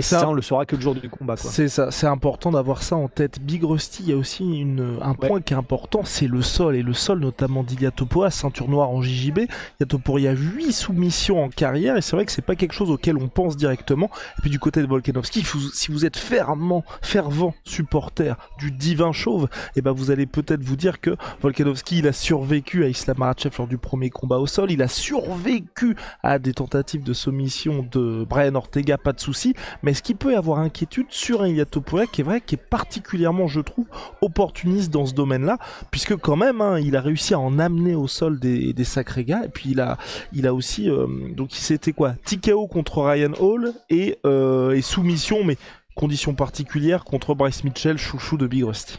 Et 0.00 0.02
ça, 0.02 0.20
Ça- 0.20 0.28
on 0.30 0.32
le 0.32 0.40
saura 0.40 0.64
que 0.64 0.76
le 0.76 0.80
jour 0.82 0.94
du 0.94 1.10
combat. 1.10 1.36
C'est 1.36 1.68
ça, 1.68 1.90
c'est 1.90 2.06
important 2.06 2.50
d'avoir 2.50 2.82
ça 2.82 2.96
en 2.96 3.06
tête. 3.08 3.38
Big 3.40 3.62
Rusty, 3.62 4.02
il 4.04 4.08
y 4.08 4.12
a 4.14 4.16
aussi 4.16 4.44
une, 4.60 4.96
un 5.02 5.10
Ouais. 5.10 5.28
point 5.28 5.40
qui 5.42 5.52
est 5.52 5.56
important, 5.58 6.00
c'est 6.04 6.26
le 6.26 6.40
sol. 6.40 6.74
Et 6.74 6.82
le 6.82 6.94
sol, 6.94 7.20
notamment 7.20 7.62
d'Ilia 7.62 7.90
Topuria, 7.90 8.30
ceinture 8.30 8.68
noire 8.68 8.88
en 8.88 9.02
JJB. 9.02 9.40
Ilia 9.40 9.86
Topuria, 9.86 10.32
8 10.32 10.72
soumissions 10.72 11.44
en 11.44 11.50
carrière. 11.50 11.98
Et 11.98 12.00
c'est 12.00 12.16
vrai 12.16 12.24
que 12.24 12.32
c'est 12.32 12.40
pas 12.40 12.56
quelque 12.56 12.72
chose 12.72 12.90
auquel 12.90 13.18
on 13.18 13.28
pense 13.28 13.58
directement. 13.58 14.10
Et 14.38 14.40
puis 14.40 14.48
du 14.50 14.58
côté 14.58 14.80
de 14.80 14.86
Volkanovski, 14.86 15.44
si 15.74 15.92
vous 15.92 16.06
êtes 16.06 16.16
fermement, 16.16 16.82
fervent 17.02 17.52
supporter 17.64 18.36
du 18.58 18.70
divin 18.72 19.12
chauve, 19.12 19.48
et 19.76 19.82
ben 19.82 19.92
vous 19.92 20.10
allez 20.10 20.24
peut-être 20.26 20.62
vous 20.62 20.76
dire 20.76 21.00
que 21.02 21.14
Volkanovski, 21.42 21.98
il 21.98 22.06
a 22.08 22.12
survécu 22.14 22.84
à 22.84 22.88
Islam 22.88 23.18
Makhachev 23.18 23.54
lors 23.58 23.66
du 23.68 23.76
premier 23.76 24.08
combat 24.08 24.38
au 24.38 24.46
sol. 24.46 24.70
Il 24.70 24.80
a 24.82 24.88
survécu 24.88 25.94
à 26.22 26.38
des 26.38 26.54
tentatives 26.54 27.02
de 27.02 27.12
soumission 27.12 27.86
de 27.92 28.24
Brian 28.28 28.54
Ortega, 28.54 28.96
pas 28.96 29.12
de 29.12 29.20
souci. 29.20 29.54
Mais 29.82 29.89
est-ce 29.90 30.02
qu'il 30.02 30.16
peut 30.16 30.32
y 30.32 30.36
avoir 30.36 30.58
inquiétude 30.58 31.06
sur 31.10 31.42
un 31.42 31.48
Ilia 31.48 31.64
Topuria 31.64 32.06
qui 32.06 32.20
est 32.20 32.24
vrai, 32.24 32.40
qui 32.40 32.54
est 32.54 32.58
particulièrement, 32.58 33.48
je 33.48 33.60
trouve, 33.60 33.86
opportuniste 34.20 34.90
dans 34.90 35.06
ce 35.06 35.14
domaine-là, 35.14 35.58
puisque 35.90 36.16
quand 36.16 36.36
même, 36.36 36.60
hein, 36.60 36.78
il 36.78 36.96
a 36.96 37.00
réussi 37.00 37.34
à 37.34 37.38
en 37.38 37.58
amener 37.58 37.94
au 37.94 38.06
sol 38.06 38.38
des, 38.38 38.84
sacrés 38.84 39.24
gars, 39.24 39.44
et 39.44 39.48
puis 39.48 39.70
il 39.70 39.80
a, 39.80 39.98
il 40.32 40.46
a 40.46 40.54
aussi, 40.54 40.88
euh, 40.88 41.06
donc 41.34 41.50
c'était 41.52 41.92
quoi, 41.92 42.14
TKO 42.24 42.66
contre 42.66 43.02
Ryan 43.02 43.32
Hall 43.38 43.72
et, 43.88 44.18
euh, 44.24 44.72
et 44.72 44.80
soumission, 44.80 45.44
mais 45.44 45.56
conditions 45.94 46.34
particulières 46.34 47.04
contre 47.04 47.34
Bryce 47.34 47.64
Mitchell, 47.64 47.98
chouchou 47.98 48.36
de 48.36 48.46
Big 48.46 48.64
Rusty. 48.64 48.98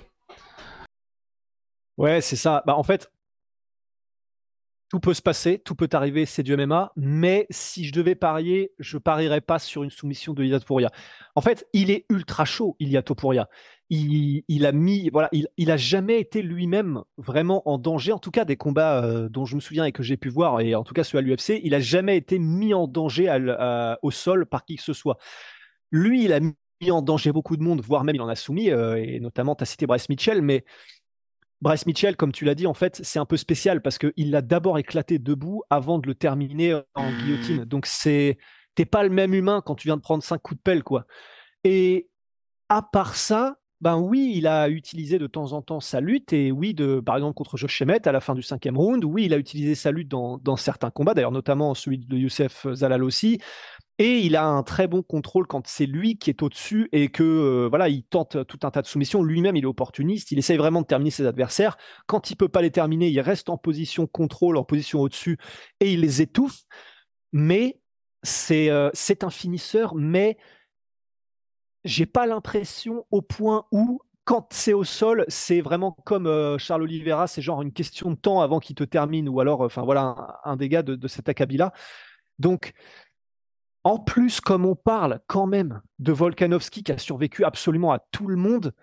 Ouais, 1.97 2.21
c'est 2.21 2.35
ça. 2.35 2.63
Bah, 2.65 2.75
en 2.75 2.83
fait, 2.83 3.11
tout 4.91 4.99
peut 4.99 5.13
se 5.13 5.21
passer, 5.21 5.57
tout 5.57 5.73
peut 5.73 5.87
arriver, 5.93 6.25
c'est 6.25 6.43
du 6.43 6.53
MMA. 6.57 6.91
Mais 6.97 7.47
si 7.49 7.85
je 7.85 7.93
devais 7.93 8.13
parier, 8.13 8.73
je 8.77 8.97
parierais 8.97 9.39
pas 9.39 9.57
sur 9.57 9.83
une 9.83 9.89
soumission 9.89 10.33
de 10.33 10.43
Ilia 10.43 10.59
Topuria. 10.59 10.91
En 11.35 11.39
fait, 11.39 11.65
il 11.71 11.89
est 11.89 12.05
ultra 12.09 12.43
chaud, 12.43 12.75
Ilia 12.77 13.01
Topuria. 13.01 13.47
Il, 13.89 14.43
il 14.49 14.65
a 14.65 14.73
mis, 14.73 15.09
voilà, 15.09 15.29
il, 15.31 15.71
a 15.71 15.77
jamais 15.77 16.19
été 16.19 16.41
lui-même 16.41 17.03
vraiment 17.15 17.69
en 17.69 17.77
danger. 17.77 18.11
En 18.11 18.19
tout 18.19 18.31
cas, 18.31 18.43
des 18.43 18.57
combats 18.57 19.01
euh, 19.01 19.29
dont 19.29 19.45
je 19.45 19.55
me 19.55 19.61
souviens 19.61 19.85
et 19.85 19.93
que 19.93 20.03
j'ai 20.03 20.17
pu 20.17 20.27
voir, 20.27 20.59
et 20.59 20.75
en 20.75 20.83
tout 20.83 20.93
cas 20.93 21.05
ceux 21.05 21.17
à 21.17 21.21
l'UFC, 21.21 21.61
il 21.63 21.73
a 21.73 21.79
jamais 21.79 22.17
été 22.17 22.37
mis 22.37 22.73
en 22.73 22.85
danger 22.85 23.33
au 24.01 24.11
sol 24.11 24.45
par 24.45 24.65
qui 24.65 24.75
que 24.75 24.83
ce 24.83 24.91
soit. 24.91 25.17
Lui, 25.91 26.25
il 26.25 26.33
a 26.33 26.41
mis 26.41 26.91
en 26.91 27.01
danger 27.01 27.31
beaucoup 27.31 27.55
de 27.55 27.63
monde, 27.63 27.79
voire 27.79 28.03
même 28.03 28.15
il 28.15 28.21
en 28.21 28.27
a 28.27 28.35
soumis, 28.35 28.71
euh, 28.71 28.95
et 29.01 29.21
notamment, 29.21 29.55
tu 29.55 29.61
as 29.61 29.65
cité 29.65 29.85
Bryce 29.85 30.09
Mitchell, 30.09 30.41
mais 30.41 30.65
Bryce 31.61 31.85
Mitchell, 31.85 32.15
comme 32.15 32.31
tu 32.31 32.45
l'as 32.45 32.55
dit, 32.55 32.65
en 32.65 32.73
fait, 32.73 32.99
c'est 33.03 33.19
un 33.19 33.25
peu 33.25 33.37
spécial 33.37 33.81
parce 33.81 33.97
qu'il 33.97 34.31
l'a 34.31 34.41
d'abord 34.41 34.79
éclaté 34.79 35.19
debout 35.19 35.61
avant 35.69 35.99
de 35.99 36.07
le 36.07 36.15
terminer 36.15 36.81
en 36.95 37.11
guillotine. 37.11 37.65
Donc, 37.65 37.85
c'est 37.85 38.37
t'es 38.75 38.85
pas 38.85 39.03
le 39.03 39.09
même 39.09 39.33
humain 39.33 39.61
quand 39.63 39.75
tu 39.75 39.87
viens 39.87 39.97
de 39.97 40.01
prendre 40.01 40.23
cinq 40.23 40.41
coups 40.41 40.57
de 40.57 40.63
pelle, 40.63 40.83
quoi. 40.83 41.05
Et 41.63 42.09
à 42.69 42.81
part 42.81 43.15
ça, 43.15 43.57
ben 43.81 43.97
oui, 43.97 44.33
il 44.35 44.47
a 44.47 44.69
utilisé 44.69 45.17
de 45.17 45.27
temps 45.27 45.53
en 45.53 45.61
temps 45.61 45.79
sa 45.79 45.99
lutte 46.01 46.33
et 46.33 46.51
oui, 46.51 46.73
de, 46.73 46.99
par 46.99 47.15
exemple 47.15 47.33
contre 47.33 47.57
Josh 47.57 47.81
Emmett 47.81 48.05
à 48.05 48.11
la 48.11 48.21
fin 48.21 48.35
du 48.35 48.43
cinquième 48.43 48.77
round, 48.77 49.03
oui, 49.03 49.25
il 49.25 49.33
a 49.33 49.37
utilisé 49.37 49.73
sa 49.73 49.91
lutte 49.91 50.07
dans, 50.07 50.37
dans 50.37 50.55
certains 50.55 50.91
combats, 50.91 51.15
d'ailleurs 51.15 51.31
notamment 51.31 51.73
celui 51.73 51.97
de 51.97 52.15
Youssef 52.15 52.67
Zalal 52.73 53.03
aussi. 53.03 53.39
Et 54.01 54.21
il 54.21 54.35
a 54.35 54.47
un 54.47 54.63
très 54.63 54.87
bon 54.87 55.03
contrôle 55.03 55.45
quand 55.45 55.67
c'est 55.67 55.85
lui 55.85 56.17
qui 56.17 56.31
est 56.31 56.41
au-dessus 56.41 56.89
et 56.91 57.09
que 57.09 57.21
euh, 57.21 57.67
voilà, 57.69 57.87
il 57.87 58.01
tente 58.01 58.47
tout 58.47 58.57
un 58.63 58.71
tas 58.71 58.81
de 58.81 58.87
soumissions. 58.87 59.21
Lui-même, 59.21 59.55
il 59.55 59.63
est 59.63 59.67
opportuniste. 59.67 60.31
Il 60.31 60.39
essaye 60.39 60.57
vraiment 60.57 60.81
de 60.81 60.87
terminer 60.87 61.11
ses 61.11 61.27
adversaires. 61.27 61.77
Quand 62.07 62.31
il 62.31 62.35
peut 62.35 62.49
pas 62.49 62.63
les 62.63 62.71
terminer, 62.71 63.09
il 63.09 63.21
reste 63.21 63.47
en 63.49 63.59
position 63.59 64.07
contrôle, 64.07 64.57
en 64.57 64.63
position 64.63 65.01
au-dessus, 65.01 65.37
et 65.81 65.93
il 65.93 65.99
les 65.99 66.19
étouffe. 66.19 66.63
Mais 67.31 67.79
c'est 68.23 68.71
euh, 68.71 68.89
un 69.21 69.29
finisseur, 69.29 69.93
mais 69.93 70.39
j'ai 71.83 72.07
pas 72.07 72.25
l'impression 72.25 73.05
au 73.11 73.21
point 73.21 73.67
où 73.71 74.01
quand 74.23 74.51
c'est 74.51 74.73
au 74.73 74.83
sol, 74.83 75.25
c'est 75.27 75.61
vraiment 75.61 75.91
comme 75.91 76.25
euh, 76.25 76.57
Charles 76.57 76.81
Oliveira, 76.81 77.27
c'est 77.27 77.43
genre 77.43 77.61
une 77.61 77.71
question 77.71 78.09
de 78.09 78.15
temps 78.15 78.41
avant 78.41 78.59
qu'il 78.59 78.75
te 78.75 78.83
termine, 78.83 79.29
ou 79.29 79.41
alors, 79.41 79.61
enfin 79.61 79.83
voilà, 79.83 80.39
un, 80.43 80.55
gars 80.57 80.81
de, 80.81 80.95
de 80.95 81.07
cet 81.07 81.29
acabit-là. 81.29 81.71
Donc, 82.39 82.73
en 83.83 83.97
plus, 83.97 84.41
comme 84.41 84.65
on 84.65 84.75
parle 84.75 85.19
quand 85.27 85.47
même 85.47 85.81
de 85.99 86.11
Volkanovski 86.11 86.83
qui 86.83 86.91
a 86.91 86.97
survécu 86.97 87.43
absolument 87.43 87.91
à 87.91 87.99
tout 88.11 88.27
le 88.27 88.35
monde, 88.35 88.73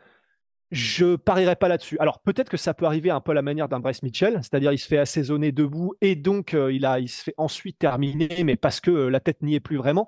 je 0.70 1.16
parierais 1.16 1.56
pas 1.56 1.68
là-dessus. 1.68 1.98
Alors 1.98 2.20
peut-être 2.20 2.50
que 2.50 2.56
ça 2.56 2.74
peut 2.74 2.84
arriver 2.84 3.10
un 3.10 3.20
peu 3.20 3.30
à 3.30 3.34
la 3.34 3.42
manière 3.42 3.68
d'un 3.68 3.80
Bryce 3.80 4.02
Mitchell, 4.02 4.34
c'est-à-dire 4.42 4.72
il 4.72 4.78
se 4.78 4.86
fait 4.86 4.98
assaisonner 4.98 5.52
debout 5.52 5.94
et 6.00 6.14
donc 6.14 6.52
euh, 6.52 6.72
il, 6.72 6.84
a, 6.84 7.00
il 7.00 7.08
se 7.08 7.22
fait 7.22 7.34
ensuite 7.38 7.78
terminer, 7.78 8.44
mais 8.44 8.56
parce 8.56 8.80
que 8.80 8.90
euh, 8.90 9.08
la 9.08 9.20
tête 9.20 9.42
n'y 9.42 9.54
est 9.54 9.60
plus 9.60 9.76
vraiment. 9.76 10.06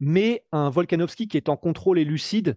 Mais 0.00 0.44
un 0.52 0.70
Volkanovski 0.70 1.28
qui 1.28 1.36
est 1.36 1.48
en 1.48 1.56
contrôle 1.56 1.98
et 1.98 2.04
lucide, 2.04 2.56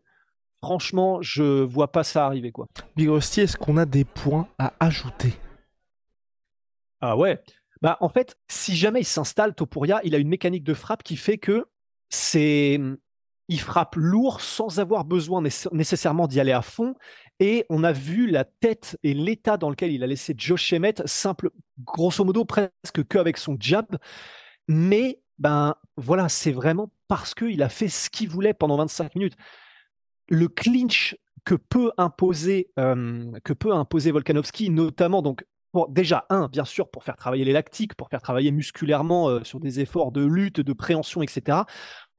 franchement, 0.57 1.21
je 1.21 1.61
vois 1.61 1.91
pas 1.91 2.03
ça 2.03 2.25
arriver 2.25 2.51
quoi. 2.51 2.67
Big 2.95 3.09
Rusty, 3.09 3.41
est-ce 3.41 3.57
qu'on 3.57 3.77
a 3.77 3.85
des 3.85 4.05
points 4.05 4.47
à 4.57 4.73
ajouter? 4.79 5.33
Ah 7.01 7.17
ouais. 7.17 7.39
Bah 7.81 7.97
en 7.99 8.07
fait, 8.07 8.37
si 8.47 8.77
jamais 8.77 9.01
il 9.01 9.05
s'installe 9.05 9.53
Topuria, 9.53 9.99
il 10.05 10.15
a 10.15 10.17
une 10.17 10.29
mécanique 10.29 10.63
de 10.63 10.73
frappe 10.73 11.03
qui 11.03 11.17
fait 11.17 11.37
que 11.37 11.67
c'est 12.13 12.79
il 13.49 13.59
frappe 13.59 13.95
lourd 13.95 14.39
sans 14.41 14.79
avoir 14.79 15.03
besoin 15.03 15.41
nécess- 15.41 15.73
nécessairement 15.73 16.27
d'y 16.27 16.39
aller 16.39 16.51
à 16.51 16.61
fond. 16.61 16.95
Et 17.39 17.65
on 17.69 17.83
a 17.83 17.91
vu 17.91 18.29
la 18.29 18.45
tête 18.45 18.97
et 19.03 19.13
l'état 19.13 19.57
dans 19.57 19.69
lequel 19.69 19.91
il 19.91 20.03
a 20.03 20.07
laissé 20.07 20.33
Josh 20.37 20.71
Emmett, 20.73 21.05
simple, 21.07 21.49
grosso 21.83 22.23
modo 22.23 22.45
presque 22.45 23.03
que 23.09 23.17
avec 23.17 23.37
son 23.37 23.57
jab. 23.59 23.97
Mais 24.67 25.19
ben 25.39 25.75
voilà, 25.97 26.29
c'est 26.29 26.51
vraiment 26.51 26.91
parce 27.07 27.33
qu'il 27.33 27.63
a 27.63 27.69
fait 27.69 27.89
ce 27.89 28.09
qu'il 28.09 28.29
voulait 28.29 28.53
pendant 28.53 28.77
25 28.77 29.15
minutes. 29.15 29.35
Le 30.29 30.47
clinch 30.47 31.17
que 31.43 31.55
peut 31.55 31.91
imposer 31.97 32.69
euh, 32.79 33.31
que 33.43 33.53
peut 33.53 33.73
imposer 33.73 34.11
Volkanovski, 34.11 34.69
notamment 34.69 35.21
donc 35.21 35.43
déjà 35.89 36.25
un 36.29 36.47
bien 36.47 36.65
sûr 36.65 36.89
pour 36.89 37.03
faire 37.03 37.15
travailler 37.15 37.45
les 37.45 37.51
lactiques, 37.51 37.95
pour 37.95 38.09
faire 38.09 38.21
travailler 38.21 38.51
musculairement 38.51 39.29
euh, 39.29 39.43
sur 39.43 39.59
des 39.59 39.79
efforts 39.79 40.11
de 40.11 40.23
lutte, 40.23 40.61
de 40.61 40.73
préhension, 40.73 41.21
etc. 41.21 41.59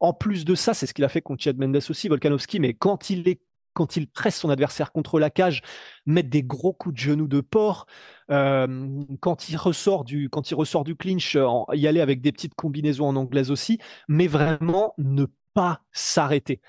En 0.00 0.12
plus 0.12 0.44
de 0.44 0.54
ça, 0.54 0.74
c'est 0.74 0.86
ce 0.86 0.94
qu'il 0.94 1.04
a 1.04 1.08
fait 1.08 1.22
contre 1.22 1.42
Chad 1.42 1.58
Mendes 1.58 1.76
aussi, 1.88 2.08
Volkanovski, 2.08 2.60
mais 2.60 2.74
quand 2.74 3.10
il 3.10 3.28
est 3.28 3.40
quand 3.74 3.96
il 3.96 4.06
presse 4.06 4.38
son 4.38 4.50
adversaire 4.50 4.92
contre 4.92 5.18
la 5.18 5.30
cage, 5.30 5.60
mettre 6.06 6.30
des 6.30 6.44
gros 6.44 6.72
coups 6.72 6.94
de 6.94 7.00
genoux 7.00 7.26
de 7.26 7.40
porc, 7.40 7.86
euh, 8.30 9.02
quand 9.20 9.48
il 9.48 9.56
ressort 9.56 10.04
du 10.04 10.30
quand 10.30 10.50
il 10.50 10.54
ressort 10.54 10.84
du 10.84 10.96
clinch, 10.96 11.36
euh, 11.36 11.48
y 11.74 11.86
aller 11.86 12.00
avec 12.00 12.20
des 12.20 12.32
petites 12.32 12.54
combinaisons 12.54 13.06
en 13.06 13.16
anglaise 13.16 13.50
aussi, 13.50 13.78
mais 14.08 14.28
vraiment 14.28 14.94
ne 14.98 15.26
pas 15.54 15.82
s'arrêter. 15.92 16.60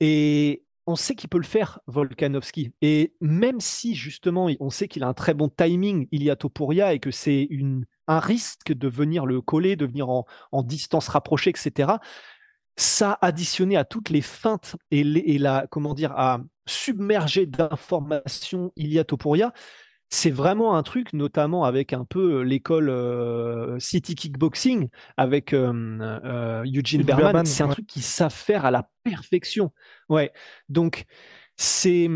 Et 0.00 0.64
on 0.86 0.96
sait 0.96 1.14
qu'il 1.14 1.28
peut 1.28 1.38
le 1.38 1.44
faire, 1.44 1.80
Volkanovski. 1.86 2.72
Et 2.82 3.14
même 3.20 3.60
si 3.60 3.94
justement, 3.94 4.48
on 4.60 4.70
sait 4.70 4.88
qu'il 4.88 5.04
a 5.04 5.08
un 5.08 5.14
très 5.14 5.34
bon 5.34 5.48
timing, 5.48 6.08
il 6.10 6.22
y 6.22 6.30
a 6.30 6.36
Topuria, 6.36 6.92
et 6.92 6.98
que 6.98 7.10
c'est 7.10 7.48
un 8.08 8.18
risque 8.18 8.72
de 8.72 8.88
venir 8.88 9.26
le 9.26 9.40
coller, 9.40 9.76
de 9.76 9.86
venir 9.86 10.10
en, 10.10 10.26
en 10.50 10.62
distance 10.62 11.08
rapprochée, 11.08 11.50
etc. 11.50 11.92
Ça 12.76 13.18
additionné 13.20 13.76
à 13.76 13.84
toutes 13.84 14.10
les 14.10 14.22
feintes 14.22 14.76
et, 14.90 15.04
les- 15.04 15.20
et 15.20 15.38
la, 15.38 15.66
comment 15.70 15.94
dire, 15.94 16.12
à 16.12 16.40
submerger 16.66 17.46
d'informations 17.46 18.72
Ilia 18.76 19.04
Topuria, 19.04 19.52
c'est 20.08 20.30
vraiment 20.30 20.76
un 20.76 20.82
truc, 20.82 21.12
notamment 21.14 21.64
avec 21.64 21.92
un 21.92 22.04
peu 22.04 22.42
l'école 22.42 22.90
euh, 22.90 23.78
City 23.78 24.14
Kickboxing, 24.14 24.88
avec 25.16 25.54
euh, 25.54 25.72
euh, 26.24 26.64
Eugene 26.64 27.02
Berman. 27.02 27.24
Berman, 27.24 27.46
c'est 27.46 27.62
un 27.62 27.68
truc 27.68 27.86
qu'ils 27.86 28.02
savent 28.02 28.32
faire 28.32 28.64
à 28.66 28.70
la 28.70 28.90
perfection. 29.04 29.72
Ouais. 30.08 30.32
Donc, 30.68 31.04
c'est. 31.56 32.10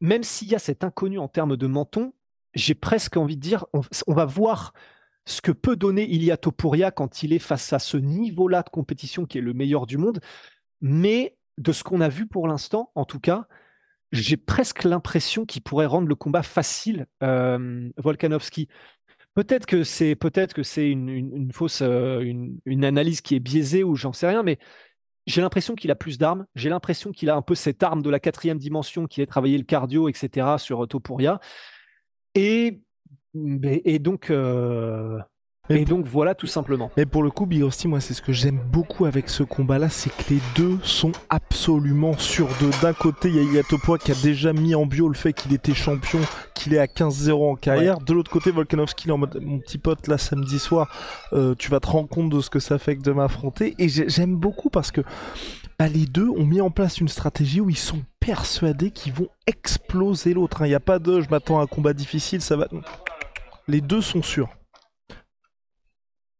Même 0.00 0.22
s'il 0.24 0.48
y 0.48 0.54
a 0.54 0.58
cet 0.58 0.84
inconnu 0.84 1.18
en 1.18 1.28
termes 1.28 1.56
de 1.56 1.66
menton, 1.66 2.12
j'ai 2.54 2.74
presque 2.74 3.16
envie 3.16 3.36
de 3.36 3.42
dire, 3.42 3.66
on, 3.72 3.82
on 4.06 4.14
va 4.14 4.24
voir 4.24 4.72
ce 5.24 5.40
que 5.40 5.52
peut 5.52 5.76
donner 5.76 6.08
Ilia 6.08 6.36
Topuria 6.36 6.90
quand 6.90 7.22
il 7.22 7.32
est 7.32 7.38
face 7.38 7.72
à 7.72 7.78
ce 7.78 7.96
niveau-là 7.96 8.62
de 8.62 8.70
compétition 8.70 9.24
qui 9.24 9.38
est 9.38 9.42
le 9.42 9.54
meilleur 9.54 9.86
du 9.86 9.98
monde. 9.98 10.20
Mais 10.80 11.36
de 11.58 11.72
ce 11.72 11.84
qu'on 11.84 12.00
a 12.00 12.08
vu 12.08 12.26
pour 12.26 12.48
l'instant, 12.48 12.90
en 12.94 13.04
tout 13.04 13.20
cas, 13.20 13.46
j'ai 14.10 14.36
presque 14.36 14.84
l'impression 14.84 15.46
qu'il 15.46 15.62
pourrait 15.62 15.86
rendre 15.86 16.08
le 16.08 16.14
combat 16.14 16.42
facile, 16.42 17.06
euh, 17.22 17.88
Volkanovski. 17.96 18.68
Peut-être 19.34 19.64
que 19.64 19.84
c'est 19.84 20.14
peut-être 20.14 20.52
que 20.52 20.62
c'est 20.62 20.90
une, 20.90 21.50
fausse 21.52 21.80
euh, 21.80 22.20
une 22.66 22.84
analyse 22.84 23.22
qui 23.22 23.34
est 23.34 23.40
biaisée 23.40 23.82
ou 23.82 23.94
j'en 23.96 24.12
sais 24.12 24.28
rien, 24.28 24.42
mais 24.42 24.58
j'ai 25.26 25.40
l'impression 25.40 25.74
qu'il 25.74 25.90
a 25.90 25.94
plus 25.94 26.18
d'armes. 26.18 26.46
J'ai 26.54 26.68
l'impression 26.68 27.12
qu'il 27.12 27.30
a 27.30 27.36
un 27.36 27.42
peu 27.42 27.54
cette 27.54 27.82
arme 27.82 28.02
de 28.02 28.10
la 28.10 28.20
quatrième 28.20 28.58
dimension 28.58 29.06
qui 29.06 29.22
est 29.22 29.26
travailler 29.26 29.56
le 29.56 29.64
cardio, 29.64 30.08
etc. 30.08 30.58
sur 30.58 30.86
Topuria. 30.88 31.40
Et 32.34 32.82
et 33.34 33.98
donc 33.98 34.30
euh, 34.30 35.18
et 35.70 35.84
donc 35.84 36.06
voilà 36.06 36.34
tout 36.34 36.48
simplement. 36.48 36.90
Mais 36.96 37.06
pour 37.06 37.22
le 37.22 37.30
coup, 37.30 37.46
Big 37.46 37.62
Rusty, 37.62 37.86
moi 37.86 38.00
c'est 38.00 38.14
ce 38.14 38.22
que 38.22 38.32
j'aime 38.32 38.60
beaucoup 38.72 39.04
avec 39.04 39.28
ce 39.28 39.42
combat-là, 39.42 39.88
c'est 39.88 40.10
que 40.10 40.34
les 40.34 40.40
deux 40.56 40.78
sont 40.82 41.12
absolument 41.30 42.18
sûrs 42.18 42.48
de. 42.60 42.70
D'un 42.82 42.92
côté, 42.92 43.28
il 43.28 43.36
y 43.36 43.38
a 43.38 43.52
Yatopoa 43.52 43.98
qui 43.98 44.10
a 44.10 44.14
déjà 44.22 44.52
mis 44.52 44.74
en 44.74 44.86
bio 44.86 45.08
le 45.08 45.14
fait 45.14 45.32
qu'il 45.32 45.54
était 45.54 45.74
champion, 45.74 46.18
qu'il 46.54 46.74
est 46.74 46.78
à 46.78 46.86
15-0 46.86 47.52
en 47.52 47.54
carrière. 47.54 47.98
De 47.98 48.12
l'autre 48.12 48.30
côté, 48.30 48.50
Volkanovski, 48.50 49.10
en 49.12 49.18
mode 49.18 49.40
mon 49.40 49.60
petit 49.60 49.78
pote 49.78 50.08
là 50.08 50.18
samedi 50.18 50.58
soir, 50.58 50.90
euh, 51.32 51.54
tu 51.56 51.70
vas 51.70 51.78
te 51.78 51.86
rendre 51.86 52.08
compte 52.08 52.30
de 52.30 52.40
ce 52.40 52.50
que 52.50 52.58
ça 52.58 52.78
fait 52.78 52.96
que 52.96 53.02
de 53.02 53.12
m'affronter. 53.12 53.74
Et 53.78 53.88
j'aime 53.88 54.34
beaucoup 54.34 54.68
parce 54.68 54.90
que 54.90 55.02
bah, 55.78 55.88
les 55.88 56.06
deux 56.06 56.28
ont 56.28 56.44
mis 56.44 56.60
en 56.60 56.70
place 56.70 57.00
une 57.00 57.08
stratégie 57.08 57.60
où 57.60 57.70
ils 57.70 57.76
sont 57.76 58.02
persuadés 58.20 58.90
qu'ils 58.90 59.12
vont 59.12 59.28
exploser 59.46 60.34
l'autre. 60.34 60.62
Hein. 60.62 60.66
Il 60.66 60.70
n'y 60.70 60.74
a 60.74 60.80
pas 60.80 60.98
de 60.98 61.20
je 61.20 61.28
m'attends 61.28 61.60
à 61.60 61.62
un 61.62 61.66
combat 61.66 61.92
difficile, 61.92 62.40
ça 62.40 62.56
va. 62.56 62.68
Les 63.72 63.80
deux 63.80 64.02
sont 64.02 64.20
sûrs. 64.20 64.50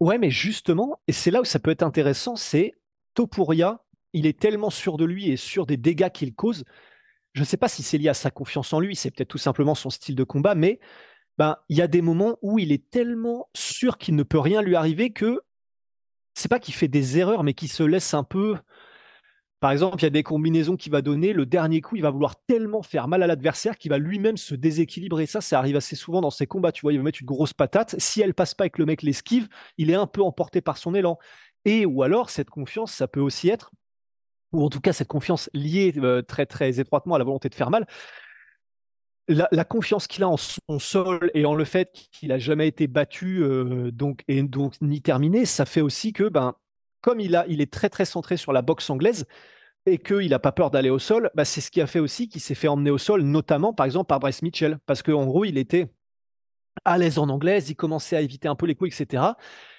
Ouais, 0.00 0.18
mais 0.18 0.30
justement, 0.30 1.00
et 1.08 1.12
c'est 1.12 1.30
là 1.30 1.40
où 1.40 1.46
ça 1.46 1.58
peut 1.58 1.70
être 1.70 1.82
intéressant, 1.82 2.36
c'est 2.36 2.74
Topuria, 3.14 3.82
il 4.12 4.26
est 4.26 4.38
tellement 4.38 4.68
sûr 4.68 4.98
de 4.98 5.06
lui 5.06 5.30
et 5.30 5.38
sûr 5.38 5.64
des 5.64 5.78
dégâts 5.78 6.10
qu'il 6.10 6.34
cause. 6.34 6.64
Je 7.32 7.40
ne 7.40 7.46
sais 7.46 7.56
pas 7.56 7.68
si 7.68 7.82
c'est 7.82 7.96
lié 7.96 8.10
à 8.10 8.14
sa 8.14 8.30
confiance 8.30 8.74
en 8.74 8.80
lui, 8.80 8.94
c'est 8.96 9.10
peut-être 9.10 9.30
tout 9.30 9.38
simplement 9.38 9.74
son 9.74 9.88
style 9.88 10.14
de 10.14 10.24
combat, 10.24 10.54
mais 10.54 10.78
ben 11.38 11.56
il 11.70 11.78
y 11.78 11.80
a 11.80 11.86
des 11.86 12.02
moments 12.02 12.36
où 12.42 12.58
il 12.58 12.70
est 12.70 12.90
tellement 12.90 13.48
sûr 13.54 13.96
qu'il 13.96 14.14
ne 14.14 14.24
peut 14.24 14.38
rien 14.38 14.60
lui 14.60 14.76
arriver 14.76 15.10
que 15.10 15.40
c'est 16.34 16.50
pas 16.50 16.60
qu'il 16.60 16.74
fait 16.74 16.88
des 16.88 17.16
erreurs, 17.16 17.44
mais 17.44 17.54
qu'il 17.54 17.70
se 17.70 17.82
laisse 17.82 18.12
un 18.12 18.24
peu 18.24 18.58
par 19.62 19.70
exemple, 19.70 19.98
il 20.00 20.02
y 20.02 20.06
a 20.06 20.10
des 20.10 20.24
combinaisons 20.24 20.76
qu'il 20.76 20.90
va 20.90 21.02
donner. 21.02 21.32
Le 21.32 21.46
dernier 21.46 21.80
coup, 21.80 21.94
il 21.94 22.02
va 22.02 22.10
vouloir 22.10 22.34
tellement 22.48 22.82
faire 22.82 23.06
mal 23.06 23.22
à 23.22 23.28
l'adversaire 23.28 23.78
qu'il 23.78 23.92
va 23.92 23.98
lui-même 23.98 24.36
se 24.36 24.56
déséquilibrer. 24.56 25.26
Ça, 25.26 25.40
ça 25.40 25.56
arrive 25.56 25.76
assez 25.76 25.94
souvent 25.94 26.20
dans 26.20 26.30
ses 26.30 26.48
combats. 26.48 26.72
Tu 26.72 26.80
vois, 26.80 26.92
il 26.92 26.96
va 26.96 27.04
mettre 27.04 27.20
une 27.20 27.28
grosse 27.28 27.52
patate. 27.52 27.94
Si 27.96 28.20
elle 28.20 28.34
passe 28.34 28.54
pas 28.54 28.66
et 28.66 28.70
que 28.70 28.80
le 28.80 28.86
mec 28.86 29.02
l'esquive, 29.02 29.46
il 29.78 29.88
est 29.90 29.94
un 29.94 30.08
peu 30.08 30.20
emporté 30.20 30.62
par 30.62 30.78
son 30.78 30.96
élan. 30.96 31.16
Et 31.64 31.86
ou 31.86 32.02
alors, 32.02 32.28
cette 32.28 32.50
confiance, 32.50 32.92
ça 32.92 33.06
peut 33.06 33.20
aussi 33.20 33.50
être, 33.50 33.70
ou 34.50 34.64
en 34.64 34.68
tout 34.68 34.80
cas, 34.80 34.92
cette 34.92 35.06
confiance 35.06 35.48
liée 35.54 35.94
euh, 35.96 36.22
très 36.22 36.44
très 36.44 36.80
étroitement 36.80 37.14
à 37.14 37.18
la 37.18 37.24
volonté 37.24 37.48
de 37.48 37.54
faire 37.54 37.70
mal. 37.70 37.86
La, 39.28 39.64
confiance 39.64 40.08
qu'il 40.08 40.24
a 40.24 40.28
en 40.28 40.36
son 40.36 40.80
sol 40.80 41.30
et 41.34 41.46
en 41.46 41.54
le 41.54 41.64
fait 41.64 41.92
qu'il 42.10 42.32
a 42.32 42.38
jamais 42.38 42.66
été 42.66 42.88
battu 42.88 43.44
euh, 43.44 43.92
donc 43.92 44.24
et 44.26 44.42
donc 44.42 44.74
ni 44.80 45.00
terminé, 45.00 45.46
ça 45.46 45.64
fait 45.66 45.80
aussi 45.80 46.12
que 46.12 46.28
ben 46.28 46.56
comme 47.02 47.20
il, 47.20 47.34
est 47.34 47.72
très 47.72 47.90
très 47.90 48.04
centré 48.04 48.36
sur 48.36 48.52
la 48.52 48.62
boxe 48.62 48.88
anglaise 48.88 49.26
et 49.84 49.98
qu'il 49.98 50.30
n'a 50.30 50.38
pas 50.38 50.52
peur 50.52 50.70
d'aller 50.70 50.90
au 50.90 50.98
sol, 50.98 51.30
bah, 51.34 51.44
c'est 51.44 51.60
ce 51.60 51.70
qui 51.70 51.80
a 51.80 51.86
fait 51.86 51.98
aussi 51.98 52.28
qu'il 52.28 52.40
s'est 52.40 52.54
fait 52.54 52.68
emmener 52.68 52.90
au 52.90 52.98
sol, 52.98 53.22
notamment 53.22 53.74
par 53.74 53.84
exemple 53.84 54.06
par 54.06 54.20
Bryce 54.20 54.42
Mitchell, 54.42 54.78
parce 54.86 55.02
qu'en 55.02 55.26
gros 55.26 55.44
il 55.44 55.58
était 55.58 55.92
à 56.84 56.96
l'aise 56.96 57.18
en 57.18 57.28
anglaise, 57.28 57.68
il 57.68 57.74
commençait 57.74 58.16
à 58.16 58.22
éviter 58.22 58.48
un 58.48 58.54
peu 58.54 58.66
les 58.66 58.74
coups, 58.74 58.98
etc. 58.98 59.24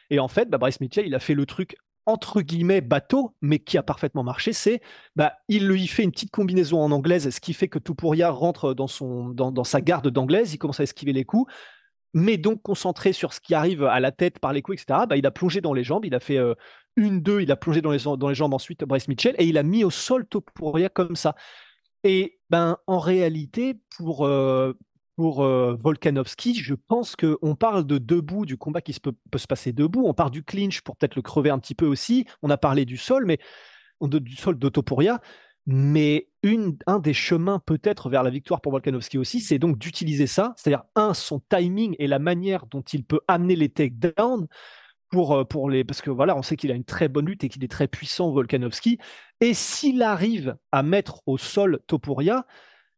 Et 0.09 0.19
en 0.19 0.27
fait, 0.27 0.49
bah, 0.49 0.57
Bryce 0.57 0.79
Mitchell, 0.79 1.07
il 1.07 1.15
a 1.15 1.19
fait 1.19 1.33
le 1.33 1.45
truc 1.45 1.75
entre 2.05 2.41
guillemets 2.41 2.81
bateau, 2.81 3.33
mais 3.41 3.59
qui 3.59 3.77
a 3.77 3.83
parfaitement 3.83 4.23
marché, 4.23 4.51
c'est 4.51 4.81
bah, 5.15 5.33
il 5.47 5.67
lui 5.67 5.88
fait 5.88 6.03
une 6.03 6.12
petite 6.12 6.31
combinaison 6.31 6.81
en 6.81 6.91
anglaise, 6.91 7.29
ce 7.29 7.39
qui 7.39 7.53
fait 7.53 7.69
que 7.69 7.79
Topuria 7.79 8.29
rentre 8.29 8.73
dans 8.73 9.63
sa 9.63 9.81
garde 9.81 10.09
d'anglaise, 10.09 10.53
il 10.53 10.57
commence 10.57 10.81
à 10.81 10.83
esquiver 10.83 11.13
les 11.13 11.23
coups, 11.23 11.49
mais 12.13 12.38
donc 12.38 12.62
concentré 12.62 13.13
sur 13.13 13.33
ce 13.33 13.39
qui 13.39 13.55
arrive 13.55 13.83
à 13.83 13.99
la 13.99 14.12
tête 14.12 14.39
par 14.39 14.53
les 14.53 14.62
coups, 14.62 14.81
etc., 14.81 15.01
bah, 15.09 15.17
il 15.17 15.25
a 15.25 15.31
plongé 15.31 15.62
dans 15.62 15.73
les 15.73 15.83
jambes, 15.83 16.05
il 16.05 16.13
a 16.13 16.19
fait 16.19 16.38
euh, 16.38 16.53
une, 16.95 17.21
deux, 17.21 17.41
il 17.41 17.51
a 17.51 17.56
plongé 17.56 17.82
dans 17.82 17.91
les, 17.91 17.99
dans 17.99 18.29
les 18.29 18.36
jambes 18.36 18.53
ensuite 18.53 18.84
Bryce 18.84 19.08
Mitchell, 19.08 19.36
et 19.38 19.45
il 19.45 19.58
a 19.58 19.63
mis 19.63 19.84
au 19.84 19.89
sol 19.89 20.25
Topuria 20.25 20.89
comme 20.89 21.15
ça. 21.15 21.36
Et 22.03 22.39
ben 22.49 22.77
en 22.88 22.99
réalité, 22.99 23.79
pour, 23.97 24.25
euh, 24.25 24.73
pour 25.15 25.43
euh, 25.43 25.75
Volkanovski, 25.79 26.56
je 26.56 26.75
pense 26.75 27.15
qu'on 27.15 27.56
parle 27.56 27.86
de 27.86 27.97
debout, 27.97 28.45
du 28.45 28.58
combat 28.58 28.82
qui 28.82 28.93
peut, 28.99 29.13
peut, 29.32 29.38
se 29.38 29.47
passer 29.47 29.71
debout, 29.71 30.03
on 30.06 30.13
parle 30.13 30.32
du 30.32 30.43
clinch 30.43 30.82
pour 30.82 30.97
peut-être 30.97 31.15
le 31.15 31.21
crever 31.21 31.49
un 31.49 31.60
petit 31.60 31.75
peu 31.75 31.86
aussi, 31.86 32.25
on 32.41 32.49
a 32.49 32.58
parlé 32.58 32.86
du 32.86 32.97
sol, 32.97 33.25
mais 33.25 33.39
du 34.01 34.36
sol 34.36 34.60
de 34.60 34.69
Topuria, 34.69 35.21
mais 35.65 36.27
une, 36.41 36.77
un 36.88 36.99
des 36.99 37.13
chemins 37.13 37.60
peut-être 37.60 38.10
vers 38.10 38.23
la 38.23 38.29
victoire 38.29 38.60
pour 38.60 38.73
Volkanovski 38.73 39.17
aussi, 39.17 39.39
c'est 39.39 39.60
donc 39.60 39.77
d'utiliser 39.77 40.27
ça, 40.27 40.53
c'est-à-dire 40.58 40.84
un, 40.95 41.13
son 41.13 41.39
timing 41.39 41.95
et 41.99 42.08
la 42.08 42.19
manière 42.19 42.65
dont 42.65 42.82
il 42.82 43.06
peut 43.06 43.21
amener 43.29 43.56
les 43.56 43.69
takedowns 43.69 44.47
pour, 45.13 45.36
euh, 45.36 45.43
pour 45.45 45.69
les... 45.69 45.84
Parce 45.84 46.02
que 46.02 46.10
voilà, 46.10 46.36
on 46.36 46.41
sait 46.41 46.56
qu'il 46.56 46.71
a 46.71 46.76
une 46.76 46.84
très 46.84 47.08
bonne 47.08 47.28
lutte 47.28 47.43
et 47.43 47.49
qu'il 47.49 47.63
est 47.63 47.71
très 47.71 47.88
puissant, 47.88 48.32
Volkanovski. 48.32 48.97
Et 49.41 49.54
s'il 49.54 50.02
arrive 50.02 50.58
à 50.71 50.82
mettre 50.82 51.21
au 51.28 51.38
sol 51.38 51.82
Topuria, 51.86 52.47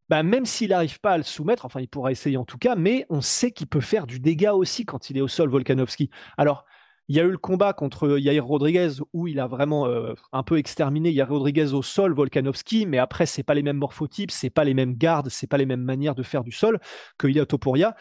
bah 0.07 0.23
même 0.23 0.45
s'il 0.45 0.69
n'arrive 0.69 1.01
pas 1.01 1.11
à 1.11 1.17
le 1.17 1.23
soumettre, 1.23 1.65
enfin 1.65 1.81
il 1.81 1.89
pourra 1.89 2.11
essayer 2.11 2.37
en 2.37 2.45
tout 2.45 2.57
cas, 2.57 2.75
mais 2.75 3.05
on 3.09 3.19
sait 3.19 3.51
qu'il 3.51 3.67
peut 3.67 3.81
faire 3.81 4.07
du 4.07 4.21
dégât 4.21 4.53
aussi 4.53 4.85
quand 4.85 5.09
il 5.09 5.17
est 5.17 5.21
au 5.21 5.27
sol, 5.27 5.49
Volkanovski. 5.49 6.09
Alors, 6.37 6.63
il 7.09 7.17
y 7.17 7.19
a 7.19 7.23
eu 7.23 7.31
le 7.31 7.37
combat 7.37 7.73
contre 7.73 8.17
Yair 8.17 8.45
Rodriguez 8.45 8.93
où 9.11 9.27
il 9.27 9.41
a 9.41 9.47
vraiment 9.47 9.85
euh, 9.87 10.13
un 10.31 10.43
peu 10.43 10.57
exterminé 10.57 11.11
Yair 11.11 11.27
Rodriguez 11.27 11.73
au 11.73 11.81
sol, 11.81 12.13
Volkanovski, 12.13 12.85
mais 12.85 12.97
après, 12.97 13.25
c'est 13.25 13.43
pas 13.43 13.55
les 13.55 13.61
mêmes 13.61 13.77
morphotypes, 13.77 14.31
c'est 14.31 14.49
pas 14.49 14.63
les 14.63 14.73
mêmes 14.73 14.95
gardes, 14.95 15.27
c'est 15.27 15.47
pas 15.47 15.57
les 15.57 15.65
mêmes 15.65 15.83
manières 15.83 16.15
de 16.15 16.23
faire 16.23 16.45
du 16.45 16.53
sol 16.53 16.79
que 17.17 17.27
a 17.39 17.45
Topuria. 17.45 17.93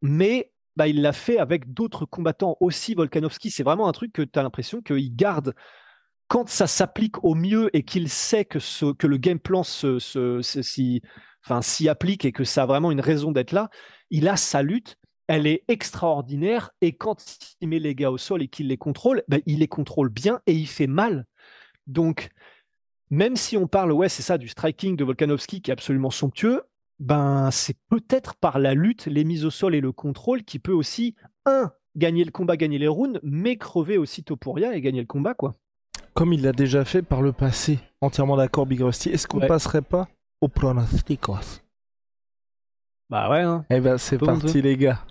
Mais 0.00 0.52
bah, 0.78 0.86
il 0.86 1.02
l'a 1.02 1.12
fait 1.12 1.38
avec 1.38 1.74
d'autres 1.74 2.06
combattants 2.06 2.56
aussi, 2.60 2.94
Volkanovski. 2.94 3.50
C'est 3.50 3.64
vraiment 3.64 3.88
un 3.88 3.92
truc 3.92 4.12
que 4.12 4.22
tu 4.22 4.38
as 4.38 4.44
l'impression 4.44 4.80
qu'il 4.80 5.16
garde 5.16 5.54
quand 6.28 6.48
ça 6.48 6.68
s'applique 6.68 7.24
au 7.24 7.34
mieux 7.34 7.68
et 7.76 7.82
qu'il 7.82 8.08
sait 8.08 8.44
que, 8.44 8.58
le 9.06 9.16
game 9.16 9.40
plan 9.40 9.64
s'y, 9.64 11.02
applique 11.88 12.24
et 12.24 12.30
que 12.30 12.44
ça 12.44 12.62
a 12.62 12.66
vraiment 12.66 12.92
une 12.92 13.00
raison 13.00 13.32
d'être 13.32 13.50
là, 13.50 13.70
il 14.10 14.28
a 14.28 14.36
sa 14.36 14.62
lutte 14.62 14.96
elle 15.26 15.46
est 15.46 15.64
extraordinaire. 15.68 16.70
Et 16.80 16.92
quand 16.92 17.22
il 17.60 17.68
met 17.68 17.80
les 17.80 17.94
gars 17.94 18.10
au 18.10 18.16
sol 18.16 18.40
et 18.40 18.48
qu'il 18.48 18.68
les 18.68 18.78
contrôle, 18.78 19.24
ben, 19.28 19.42
il 19.46 19.58
les 19.58 19.68
contrôle 19.68 20.08
bien 20.08 20.40
et 20.46 20.54
il 20.54 20.66
fait 20.66 20.86
mal. 20.86 21.26
Donc, 21.86 22.30
même 23.10 23.36
si 23.36 23.58
on 23.58 23.66
parle, 23.66 23.92
ouais, 23.92 24.08
c'est 24.08 24.22
ça, 24.22 24.38
du 24.38 24.48
striking 24.48 24.96
de 24.96 25.04
Volkanovski 25.04 25.60
qui 25.60 25.70
est 25.70 25.72
absolument 25.72 26.10
somptueux, 26.10 26.62
ben, 26.98 27.50
c'est 27.50 27.76
peut-être 27.88 28.34
par 28.34 28.58
la 28.58 28.74
lutte, 28.74 29.06
les 29.06 29.24
mises 29.24 29.44
au 29.44 29.50
sol 29.50 29.74
et 29.74 29.80
le 29.80 29.92
contrôle 29.92 30.42
qui 30.44 30.58
peut 30.58 30.72
aussi, 30.72 31.14
un, 31.46 31.70
gagner 31.96 32.24
le 32.24 32.30
combat, 32.30 32.56
gagner 32.56 32.78
les 32.78 32.88
rounds, 32.88 33.20
mais 33.22 33.56
crever 33.56 33.98
aussi 33.98 34.24
Topuria 34.24 34.74
et 34.74 34.80
gagner 34.80 35.00
le 35.00 35.06
combat, 35.06 35.34
quoi. 35.34 35.54
Comme 36.14 36.32
il 36.32 36.42
l'a 36.42 36.52
déjà 36.52 36.84
fait 36.84 37.02
par 37.02 37.22
le 37.22 37.32
passé, 37.32 37.78
entièrement 38.00 38.36
d'accord, 38.36 38.66
Big 38.66 38.80
Rusty, 38.80 39.10
est-ce 39.10 39.28
qu'on 39.28 39.40
passerait 39.40 39.82
pas 39.82 40.08
au 40.40 40.48
pronosticos? 40.48 41.62
Bah 43.10 43.30
ouais, 43.30 43.40
hein. 43.40 43.64
Eh 43.70 43.80
ben, 43.80 43.96
c'est 43.98 44.18
parti, 44.18 44.60
les 44.60 44.76
gars. 44.76 45.04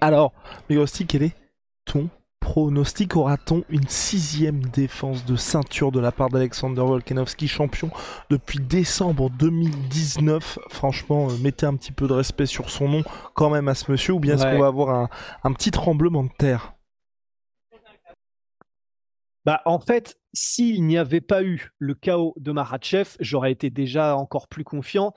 Alors, 0.00 0.32
Mirosti, 0.68 1.06
quel 1.06 1.22
est 1.22 1.36
ton 1.84 2.08
pronostic 2.44 3.16
Aura-t-on 3.16 3.64
une 3.70 3.88
sixième 3.88 4.60
défense 4.66 5.24
de 5.24 5.34
ceinture 5.34 5.90
de 5.90 5.98
la 5.98 6.12
part 6.12 6.28
d'Alexander 6.28 6.82
Volkanovski, 6.82 7.48
champion 7.48 7.90
depuis 8.28 8.58
décembre 8.58 9.30
2019 9.30 10.58
Franchement, 10.68 11.30
euh, 11.30 11.38
mettez 11.42 11.64
un 11.64 11.74
petit 11.74 11.90
peu 11.90 12.06
de 12.06 12.12
respect 12.12 12.44
sur 12.44 12.68
son 12.68 12.88
nom 12.88 13.02
quand 13.32 13.48
même 13.48 13.66
à 13.68 13.74
ce 13.74 13.90
monsieur, 13.90 14.12
ou 14.12 14.20
bien 14.20 14.34
est-ce 14.34 14.44
qu'on 14.44 14.58
va 14.58 14.66
avoir 14.66 15.08
un, 15.42 15.52
petit 15.54 15.70
tremblement 15.70 16.22
de 16.22 16.28
terre? 16.38 16.74
Bah, 19.46 19.62
en 19.64 19.78
fait, 19.78 20.18
s'il 20.34 20.86
n'y 20.86 20.98
avait 20.98 21.22
pas 21.22 21.42
eu 21.42 21.70
le 21.78 21.94
chaos 21.94 22.34
de 22.36 22.52
Maratchev, 22.52 23.16
j'aurais 23.20 23.52
été 23.52 23.70
déjà 23.70 24.16
encore 24.16 24.48
plus 24.48 24.64
confiant. 24.64 25.14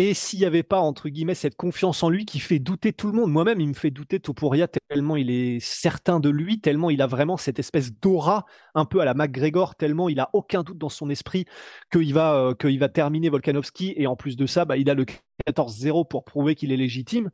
Et 0.00 0.14
s'il 0.14 0.38
n'y 0.38 0.44
avait 0.44 0.62
pas, 0.62 0.78
entre 0.78 1.08
guillemets, 1.08 1.34
cette 1.34 1.56
confiance 1.56 2.04
en 2.04 2.08
lui 2.08 2.24
qui 2.24 2.38
fait 2.38 2.60
douter 2.60 2.92
tout 2.92 3.08
le 3.08 3.14
monde, 3.14 3.32
moi-même, 3.32 3.60
il 3.60 3.66
me 3.66 3.74
fait 3.74 3.90
douter 3.90 4.20
Topuria 4.20 4.68
tellement 4.68 5.16
il 5.16 5.28
est 5.28 5.58
certain 5.58 6.20
de 6.20 6.28
lui, 6.28 6.60
tellement 6.60 6.90
il 6.90 7.02
a 7.02 7.08
vraiment 7.08 7.36
cette 7.36 7.58
espèce 7.58 7.92
d'aura 7.92 8.46
un 8.76 8.84
peu 8.84 9.00
à 9.00 9.04
la 9.04 9.14
McGregor, 9.14 9.74
tellement 9.74 10.08
il 10.08 10.20
a 10.20 10.30
aucun 10.34 10.62
doute 10.62 10.78
dans 10.78 10.88
son 10.88 11.10
esprit 11.10 11.46
qu'il 11.90 12.14
va, 12.14 12.54
euh, 12.62 12.78
va 12.78 12.88
terminer 12.88 13.28
Volkanovski. 13.28 13.92
Et 13.96 14.06
en 14.06 14.14
plus 14.14 14.36
de 14.36 14.46
ça, 14.46 14.64
bah, 14.64 14.76
il 14.76 14.88
a 14.88 14.94
le 14.94 15.04
14-0 15.48 16.06
pour 16.06 16.24
prouver 16.24 16.54
qu'il 16.54 16.70
est 16.70 16.76
légitime. 16.76 17.30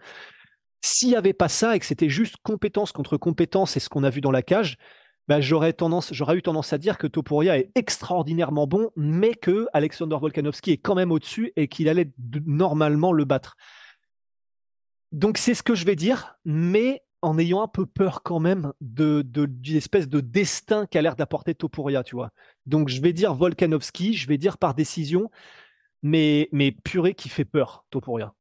S'il 0.81 1.11
n'y 1.11 1.17
avait 1.17 1.35
pas 1.35 1.51
ça 1.51 1.77
et 1.77 1.79
que 1.79 1.85
c'était 1.85 2.09
juste 2.09 2.37
compétence 2.43 2.93
contre 2.93 3.19
compétence 3.19 3.77
et 3.77 3.81
ce 3.81 3.91
qu'on 3.91 4.05
a 4.05 4.11
vu 4.11 4.23
dans 4.23 4.31
la 4.31 4.43
cage, 4.43 4.79
bah, 5.29 5.41
j'aurais 5.41 5.71
eu 5.71 6.43
tendance 6.43 6.73
à 6.73 6.79
dire 6.79 6.99
que 6.99 7.07
Topuria 7.07 7.59
est 7.59 7.71
extraordinairement 7.75 8.67
bon, 8.67 8.91
mais 8.97 9.35
que 9.35 9.67
Alexander 9.73 10.17
Volkanovski 10.21 10.73
est 10.73 10.79
quand 10.79 10.95
même 10.95 11.13
au-dessus 11.13 11.53
et 11.57 11.69
qu'il 11.69 11.89
allait 11.89 12.11
normalement 12.47 13.13
le 13.13 13.25
battre. 13.25 13.57
Donc 15.13 15.39
c'est 15.39 15.55
ce 15.55 15.63
que 15.63 15.75
je 15.75 15.87
vais 15.87 15.97
dire, 15.97 16.37
mais 16.45 17.03
en 17.23 17.39
ayant 17.39 17.63
un 17.63 17.69
peu 17.69 17.87
peur 17.87 18.23
quand 18.23 18.41
même 18.41 18.73
de, 18.83 19.23
d'une 19.23 19.77
espèce 19.77 20.09
de 20.09 20.21
destin 20.21 20.85
qu'a 20.85 21.01
l'air 21.01 21.17
d'apporter 21.17 21.55
Topuria, 21.55 22.03
tu 22.03 22.17
vois. 22.17 22.31
Donc 22.67 22.91
je 22.91 23.01
vais 23.01 23.15
dire 23.15 23.35
Volkanovski, 23.35 24.13
je 24.13 24.29
vais 24.29 24.37
dire 24.37 24.59
par 24.59 24.75
décision, 24.75 25.31
mais, 26.03 26.51
mais 26.53 26.71
purée 26.71 27.15
qui 27.15 27.31
fait 27.31 27.47
peur, 27.47 27.87
Topuria. 27.89 28.35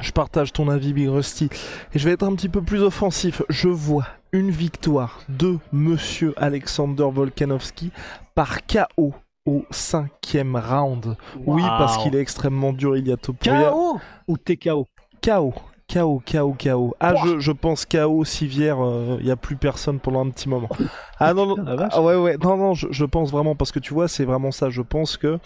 Je 0.00 0.12
partage 0.12 0.52
ton 0.52 0.68
avis, 0.68 0.92
Big 0.92 1.08
Rusty. 1.08 1.48
Et 1.94 1.98
je 1.98 2.04
vais 2.04 2.12
être 2.12 2.22
un 2.22 2.34
petit 2.34 2.48
peu 2.48 2.62
plus 2.62 2.82
offensif. 2.82 3.42
Je 3.48 3.68
vois 3.68 4.06
une 4.32 4.50
victoire 4.50 5.20
de 5.28 5.58
Monsieur 5.72 6.34
Alexander 6.36 7.06
Volkanovski 7.10 7.90
par 8.34 8.66
KO 8.66 9.14
au 9.46 9.64
cinquième 9.70 10.56
round. 10.56 11.16
Oui, 11.46 11.62
parce 11.62 11.98
qu'il 11.98 12.14
est 12.14 12.20
extrêmement 12.20 12.72
dur, 12.72 12.96
il 12.96 13.08
y 13.08 13.12
a 13.12 13.16
KO 13.16 13.98
ou 14.28 14.36
TKO 14.36 14.86
KO. 15.22 15.54
KO, 15.92 16.22
KO, 16.30 16.54
KO. 16.62 16.94
Ah, 17.00 17.14
je, 17.24 17.38
je 17.38 17.52
pense 17.52 17.86
KO, 17.86 18.22
Sivière, 18.24 18.76
il 18.76 18.82
euh, 18.82 19.22
n'y 19.22 19.30
a 19.30 19.36
plus 19.36 19.56
personne 19.56 20.00
pendant 20.00 20.24
un 20.24 20.30
petit 20.30 20.48
moment. 20.48 20.68
Ah 21.20 21.34
non, 21.34 21.46
non, 21.46 21.64
ah, 21.66 22.00
ouais, 22.00 22.14
ouais, 22.14 22.36
non, 22.40 22.56
non, 22.56 22.74
je, 22.74 22.86
je, 22.92 23.04
pense 23.04 23.32
vraiment, 23.32 23.56
parce 23.56 23.72
que 23.72 23.80
tu 23.80 23.92
vois, 23.92 24.06
c'est 24.06 24.24
vraiment 24.24 24.52
ça. 24.52 24.70
Je 24.70 24.82
pense 24.82 25.16
que 25.16 25.40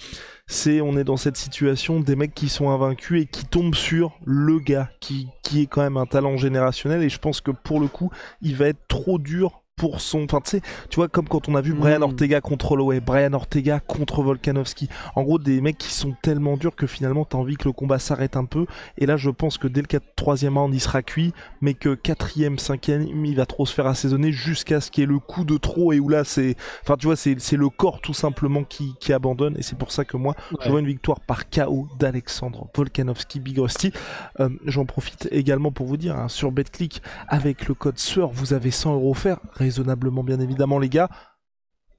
c'est, 0.47 0.83
on 0.83 0.99
est 0.99 1.05
dans 1.05 1.17
cette 1.17 1.39
situation 1.39 2.01
des 2.01 2.15
mecs 2.15 2.35
qui 2.35 2.51
sont 2.51 2.69
invaincus 2.69 3.23
et 3.23 3.27
qui 3.27 3.47
tombent 3.47 3.75
sur 3.75 4.13
le 4.27 4.59
gars 4.59 4.91
qui, 5.01 5.29
qui 5.43 5.63
est 5.63 5.67
quand 5.67 5.81
même 5.81 5.97
un 5.97 6.05
talent 6.05 6.37
générationnel. 6.37 7.03
Et 7.03 7.09
je 7.09 7.19
pense 7.19 7.41
que 7.41 7.53
pour 7.53 7.81
le 7.81 7.87
coup, 7.87 8.11
il 8.43 8.55
va 8.55 8.67
être 8.67 8.87
trop 8.87 9.19
dur 9.19 9.62
pour 9.83 10.01
son. 10.01 10.23
Enfin, 10.23 10.41
tu 10.41 10.51
sais, 10.51 10.61
tu 10.91 10.97
vois, 10.97 11.09
comme 11.09 11.27
quand 11.27 11.49
on 11.49 11.57
a 11.57 11.61
vu 11.61 11.73
Brian 11.73 11.99
hmm. 11.99 12.05
Ortega 12.05 12.41
contre 12.41 12.71
Holloway, 12.71 13.01
Brian 13.01 13.33
Ortega 13.33 13.81
contre 13.81 14.23
Volkanovski. 14.23 14.89
En 15.17 15.25
gros, 15.25 15.41
des 15.41 15.61
mecs 15.61 15.77
qui 15.77 15.93
sont 15.93 16.15
tellement 16.23 16.57
durs 16.57 16.77
que 16.77 16.87
finalement, 16.87 17.25
t'as 17.25 17.39
envie 17.39 17.57
que 17.57 17.65
le 17.65 17.73
combat 17.73 17.99
s'arrête 17.99 18.37
un 18.37 18.45
peu. 18.45 18.67
Et 18.97 19.07
là, 19.07 19.17
je 19.17 19.29
pense 19.29 19.59
que 19.59 19.67
dès 19.67 19.81
le 19.81 19.89
4, 19.89 20.05
troisième 20.15 20.57
round, 20.57 20.73
il 20.73 20.79
sera 20.79 21.03
cuit, 21.03 21.33
mais 21.61 21.75
que 21.75 21.97
quatrième, 21.97 22.61
cinquième, 22.61 23.03
il 23.27 23.35
va 23.35 23.45
trop 23.45 23.67
se 23.67 23.75
faire 23.75 23.89
assaisonner 23.89 24.31
jusqu'à 24.31 24.81
ce 24.81 24.93
qu'il 24.93 25.03
y 25.03 25.05
ait 25.05 25.09
le 25.09 25.19
coup 25.19 25.45
de 25.45 25.57
trop 25.57 25.93
et 25.93 25.99
où 25.99 26.09
là, 26.09 26.23
c'est. 26.23 26.55
Enfin, 26.83 26.97
tu 26.97 27.07
vois, 27.07 27.17
c'est 27.17 27.57
le 27.57 27.69
corps 27.69 28.01
tout 28.01 28.15
simplement 28.15 28.63
qui, 28.63 28.95
qui 29.01 29.13
abandonne. 29.13 29.57
Et 29.59 29.63
c'est 29.63 29.77
pour 29.77 29.91
ça 29.91 30.05
que 30.05 30.17
moi, 30.17 30.37
je 30.61 30.71
vois 30.71 30.79
une 30.79 30.87
victoire 30.87 31.19
par 31.19 31.51
KO 31.51 31.89
d'Alexandre 31.99 32.69
Volkanovski 32.73 33.41
Big 33.41 33.59
Rusty. 33.59 33.91
Euh, 34.39 34.49
j'en 34.65 34.85
profite 34.85 35.29
également 35.33 35.73
pour 35.73 35.87
vous 35.87 35.97
dire, 35.97 36.17
hein, 36.17 36.29
sur 36.29 36.53
BetClick, 36.53 37.03
avec 37.27 37.67
le 37.67 37.75
code 37.75 37.99
SUEUR, 37.99 38.31
vous 38.31 38.53
avez 38.53 38.71
100 38.71 38.95
euros 38.95 39.11
offerts 39.11 39.41
raisonnablement 39.73 40.23
bien 40.23 40.39
évidemment 40.41 40.79
les 40.79 40.89
gars. 40.89 41.09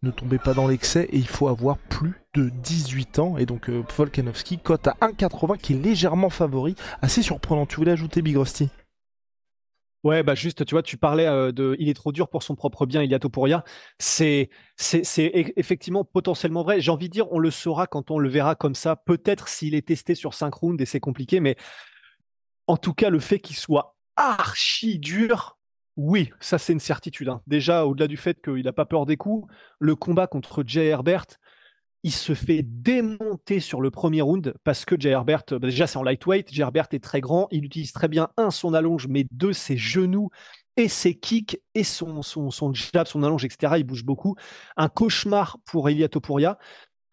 Ne 0.03 0.11
tombez 0.11 0.37
pas 0.37 0.53
dans 0.53 0.67
l'excès 0.67 1.07
et 1.11 1.17
il 1.17 1.27
faut 1.27 1.47
avoir 1.47 1.77
plus 1.77 2.13
de 2.33 2.49
18 2.49 3.19
ans. 3.19 3.37
Et 3.37 3.45
donc 3.45 3.69
euh, 3.69 3.83
Volkanovski 3.95 4.59
cote 4.59 4.87
à 4.87 4.97
1,80 5.01 5.57
qui 5.57 5.73
est 5.73 5.81
légèrement 5.81 6.29
favori. 6.29 6.75
Assez 7.01 7.21
surprenant. 7.21 7.65
Tu 7.65 7.77
voulais 7.77 7.93
ajouter 7.93 8.21
Big 8.21 8.35
Rusty? 8.37 8.69
Ouais, 10.03 10.21
bah 10.21 10.35
juste, 10.35 10.65
tu 10.65 10.75
vois, 10.75 10.83
tu 10.83 10.97
parlais 10.97 11.25
euh, 11.25 11.53
de, 11.53 11.77
il 11.79 11.87
est 11.87 11.93
trop 11.93 12.11
dur 12.11 12.27
pour 12.27 12.43
son 12.43 12.55
propre 12.55 12.85
bien, 12.85 13.01
il 13.01 13.17
pour 13.19 13.45
rien. 13.45 13.63
C'est, 13.97 14.49
c'est, 14.75 15.05
c'est 15.05 15.31
effectivement 15.55 16.03
potentiellement 16.03 16.63
vrai. 16.63 16.81
J'ai 16.81 16.91
envie 16.91 17.07
de 17.07 17.13
dire, 17.13 17.31
on 17.31 17.39
le 17.39 17.49
saura 17.49 17.87
quand 17.87 18.11
on 18.11 18.19
le 18.19 18.27
verra 18.27 18.55
comme 18.55 18.75
ça. 18.75 18.97
Peut-être 18.97 19.47
s'il 19.47 19.73
est 19.73 19.87
testé 19.87 20.13
sur 20.15 20.33
5 20.33 20.53
rounds 20.53 20.83
et 20.83 20.85
c'est 20.85 20.99
compliqué, 20.99 21.39
mais 21.39 21.55
en 22.67 22.75
tout 22.75 22.93
cas, 22.93 23.09
le 23.09 23.21
fait 23.21 23.39
qu'il 23.39 23.55
soit 23.55 23.95
archi 24.17 24.99
dur, 24.99 25.57
oui, 25.95 26.31
ça 26.39 26.57
c'est 26.57 26.73
une 26.73 26.79
certitude. 26.79 27.29
Hein. 27.29 27.41
Déjà, 27.47 27.85
au-delà 27.85 28.07
du 28.07 28.17
fait 28.17 28.41
qu'il 28.41 28.63
n'a 28.63 28.73
pas 28.73 28.85
peur 28.85 29.05
des 29.05 29.17
coups, 29.17 29.47
le 29.79 29.95
combat 29.95 30.27
contre 30.27 30.63
Jay 30.65 30.87
Herbert, 30.87 31.25
il 32.03 32.11
se 32.11 32.33
fait 32.33 32.63
démonter 32.63 33.59
sur 33.59 33.79
le 33.79 33.89
premier 33.89 34.21
round 34.21 34.53
parce 34.63 34.85
que 34.85 34.99
Jay 34.99 35.09
Herbert, 35.09 35.43
bah, 35.51 35.59
déjà 35.59 35.87
c'est 35.87 35.97
en 35.97 36.03
lightweight, 36.03 36.53
Jay 36.53 36.61
Herbert 36.61 36.87
est 36.91 37.03
très 37.03 37.21
grand, 37.21 37.47
il 37.51 37.63
utilise 37.63 37.93
très 37.93 38.07
bien, 38.07 38.29
un, 38.37 38.51
son 38.51 38.73
allonge, 38.73 39.07
mais 39.07 39.25
deux, 39.31 39.53
ses 39.53 39.77
genoux 39.77 40.29
et 40.75 40.87
ses 40.87 41.15
kicks 41.15 41.61
et 41.75 41.83
son, 41.83 42.23
son, 42.23 42.49
son 42.49 42.73
jab, 42.73 43.07
son 43.07 43.23
allonge, 43.23 43.45
etc. 43.45 43.75
Il 43.77 43.83
bouge 43.83 44.03
beaucoup. 44.03 44.35
Un 44.75 44.89
cauchemar 44.89 45.59
pour 45.65 45.87
Elia 45.89 46.09
Topuria 46.09 46.57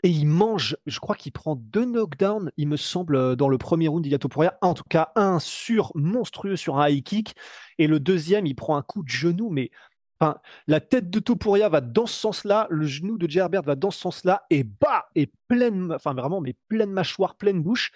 et 0.03 0.11
il 0.11 0.27
mange, 0.27 0.77
je 0.87 0.99
crois 0.99 1.17
qu'il 1.17 1.33
prend 1.33 1.57
deux 1.57 1.85
knockdowns, 1.85 2.51
il 2.57 2.69
me 2.69 2.77
semble, 2.77 3.17
euh, 3.17 3.37
dans 3.37 3.49
le 3.49 3.59
premier 3.59 3.89
round 3.89 4.03
d'Iliatopuria. 4.03 4.59
En 4.63 4.75
tout 4.75 4.85
cas, 4.89 5.13
un 5.17 5.39
sur 5.39 5.93
monstrueux 5.95 6.57
sur 6.57 6.79
un 6.79 6.89
high 6.89 7.03
kick. 7.03 7.35
Et 7.79 7.87
le 7.87 8.01
deuxième, 8.01 8.47
il 8.47 8.55
prend 8.55 8.77
un 8.77 8.83
coup 8.83 9.03
de 9.03 9.09
genou, 9.09 9.51
mais 9.51 9.71
la 10.67 10.81
tête 10.81 11.11
de 11.11 11.19
Topuria 11.19 11.69
va 11.69 11.81
dans 11.81 12.07
ce 12.07 12.19
sens-là, 12.21 12.67
le 12.71 12.87
genou 12.87 13.17
de 13.17 13.29
Gerbert 13.29 13.63
va 13.63 13.75
dans 13.75 13.91
ce 13.91 14.01
sens-là, 14.01 14.45
et 14.51 14.65
bah, 14.65 15.09
et 15.15 15.31
pleine, 15.49 15.93
enfin 15.93 16.15
vraiment, 16.15 16.41
mais 16.41 16.55
pleine 16.69 16.91
mâchoire, 16.91 17.37
pleine 17.37 17.63
bouche. 17.63 17.91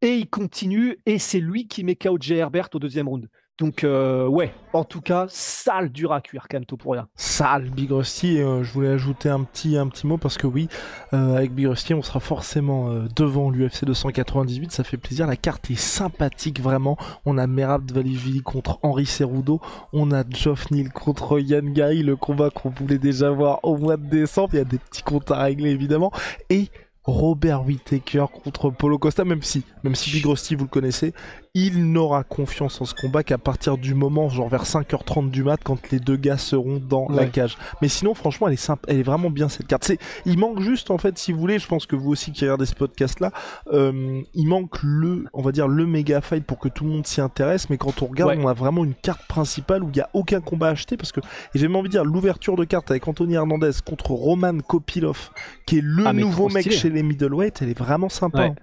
Et 0.00 0.16
il 0.16 0.28
continue, 0.28 0.98
et 1.06 1.18
c'est 1.18 1.40
lui 1.40 1.68
qui 1.68 1.84
met 1.84 1.94
KO 1.94 2.18
Herbert 2.30 2.68
au 2.74 2.78
deuxième 2.78 3.08
round. 3.08 3.28
Donc 3.62 3.84
euh, 3.84 4.26
ouais, 4.26 4.52
en 4.72 4.82
tout 4.82 5.00
cas, 5.00 5.26
sale 5.28 5.92
dur 5.92 6.12
à 6.12 6.20
cuire 6.20 6.48
Kanto 6.50 6.76
pour 6.76 6.94
rien. 6.94 7.06
Sale 7.14 7.70
Big 7.70 7.92
Rusty, 7.92 8.40
euh, 8.40 8.64
je 8.64 8.72
voulais 8.72 8.88
ajouter 8.88 9.28
un 9.28 9.44
petit, 9.44 9.78
mot 10.02 10.18
parce 10.18 10.36
que 10.36 10.48
oui, 10.48 10.66
euh, 11.12 11.36
avec 11.36 11.54
Big 11.54 11.68
Rusty, 11.68 11.94
on 11.94 12.02
sera 12.02 12.18
forcément 12.18 12.92
devant 13.14 13.50
l'UFC 13.50 13.84
298, 13.84 14.72
ça 14.72 14.82
fait 14.82 14.96
plaisir, 14.96 15.28
la 15.28 15.36
carte 15.36 15.70
est 15.70 15.78
sympathique 15.78 16.60
vraiment. 16.60 16.96
On 17.24 17.38
a 17.38 17.46
Merab 17.46 17.84
Dvalishvili 17.86 18.40
contre 18.40 18.80
Henri 18.82 19.06
Cerudo, 19.06 19.60
on 19.92 20.10
a 20.10 20.24
Geoff 20.28 20.72
Neal 20.72 20.90
contre 20.92 21.38
Yann 21.38 21.72
Gary, 21.72 22.02
le 22.02 22.16
combat 22.16 22.50
qu'on 22.50 22.70
voulait 22.70 22.98
déjà 22.98 23.30
voir 23.30 23.60
au 23.62 23.76
mois 23.76 23.96
de 23.96 24.06
décembre, 24.06 24.54
il 24.54 24.56
y 24.56 24.60
a 24.60 24.64
des 24.64 24.78
petits 24.78 25.04
comptes 25.04 25.30
à 25.30 25.40
régler 25.40 25.70
évidemment, 25.70 26.10
et 26.50 26.66
Robert 27.04 27.64
Whittaker 27.66 28.26
contre 28.44 28.70
Polo 28.70 28.98
Costa, 28.98 29.24
même 29.24 29.42
si, 29.42 29.64
même 29.82 29.94
si 29.94 30.10
Big 30.10 30.24
Rusty 30.24 30.54
vous 30.54 30.64
le 30.64 30.70
connaissez, 30.70 31.12
il 31.54 31.92
n'aura 31.92 32.24
confiance 32.24 32.80
en 32.80 32.86
ce 32.86 32.94
combat 32.94 33.22
qu'à 33.22 33.36
partir 33.36 33.76
du 33.76 33.94
moment, 33.94 34.30
genre 34.30 34.48
vers 34.48 34.64
5h30 34.64 35.30
du 35.30 35.42
mat, 35.42 35.60
quand 35.62 35.90
les 35.90 35.98
deux 35.98 36.16
gars 36.16 36.38
seront 36.38 36.80
dans 36.80 37.08
la 37.10 37.26
cage. 37.26 37.58
Mais 37.82 37.88
sinon, 37.88 38.14
franchement, 38.14 38.46
elle 38.46 38.54
est 38.54 38.56
simple, 38.56 38.84
elle 38.88 38.98
est 38.98 39.02
vraiment 39.02 39.28
bien 39.28 39.50
cette 39.50 39.66
carte. 39.66 39.84
C'est, 39.84 39.98
il 40.24 40.38
manque 40.38 40.60
juste, 40.60 40.90
en 40.90 40.96
fait, 40.96 41.18
si 41.18 41.32
vous 41.32 41.38
voulez, 41.38 41.58
je 41.58 41.66
pense 41.66 41.84
que 41.84 41.94
vous 41.94 42.10
aussi 42.10 42.32
qui 42.32 42.44
regardez 42.44 42.64
ce 42.64 42.74
podcast-là, 42.74 43.32
euh, 43.72 44.22
il 44.34 44.46
manque 44.46 44.82
le, 44.82 45.26
on 45.34 45.42
va 45.42 45.52
dire, 45.52 45.68
le 45.68 45.84
méga 45.84 46.20
fight 46.22 46.44
pour 46.44 46.58
que 46.58 46.68
tout 46.68 46.84
le 46.84 46.90
monde 46.90 47.06
s'y 47.06 47.20
intéresse. 47.20 47.68
Mais 47.68 47.76
quand 47.76 48.00
on 48.00 48.06
regarde, 48.06 48.38
on 48.38 48.48
a 48.48 48.54
vraiment 48.54 48.84
une 48.84 48.94
carte 48.94 49.26
principale 49.26 49.82
où 49.82 49.88
il 49.88 49.96
n'y 49.96 50.00
a 50.00 50.08
aucun 50.14 50.40
combat 50.40 50.68
acheté 50.68 50.96
parce 50.96 51.12
que, 51.12 51.20
et 51.20 51.58
j'ai 51.58 51.68
même 51.68 51.76
envie 51.76 51.88
de 51.88 51.92
dire, 51.92 52.04
l'ouverture 52.04 52.56
de 52.56 52.64
carte 52.64 52.90
avec 52.90 53.06
Anthony 53.06 53.34
Hernandez 53.34 53.72
contre 53.84 54.12
Roman 54.12 54.58
Kopilov, 54.60 55.30
qui 55.66 55.78
est 55.78 55.84
le 55.84 56.06
ah, 56.06 56.12
nouveau 56.14 56.48
mec 56.48 56.70
chez 56.70 56.91
les 56.92 57.02
middleweight, 57.02 57.62
elle 57.62 57.70
est 57.70 57.78
vraiment 57.78 58.08
sympa. 58.08 58.54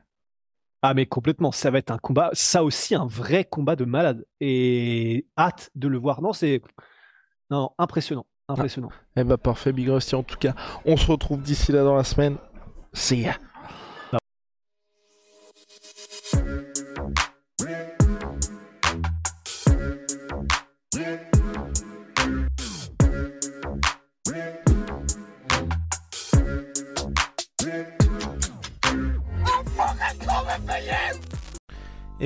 Ah 0.82 0.94
mais 0.94 1.06
complètement, 1.06 1.52
ça 1.52 1.72
va 1.72 1.80
être 1.80 1.92
un 1.92 1.98
combat, 1.98 2.30
ça 2.34 2.64
aussi 2.64 2.96
un 2.96 3.06
vrai 3.06 3.44
combat 3.44 3.76
de 3.76 3.84
malade 3.84 4.26
et 4.40 5.28
hâte 5.38 5.72
de 5.76 5.90
le 5.90 5.98
voir. 5.98 6.22
Non, 6.22 6.32
c'est 6.32 6.62
non 7.50 7.72
impressionnant, 7.78 8.26
impressionnant. 8.48 8.90
Eh 9.18 9.26
bah 9.26 9.38
parfait, 9.38 9.74
Big 9.74 9.90
Rusty 9.90 10.16
en 10.16 10.24
tout 10.24 10.38
cas. 10.38 10.56
On 10.86 10.96
se 10.96 11.12
retrouve 11.12 11.42
d'ici 11.42 11.74
là 11.74 11.84
dans 11.84 11.96
la 11.96 12.06
semaine. 12.06 12.38
See 12.94 13.22
ya. 13.22 13.36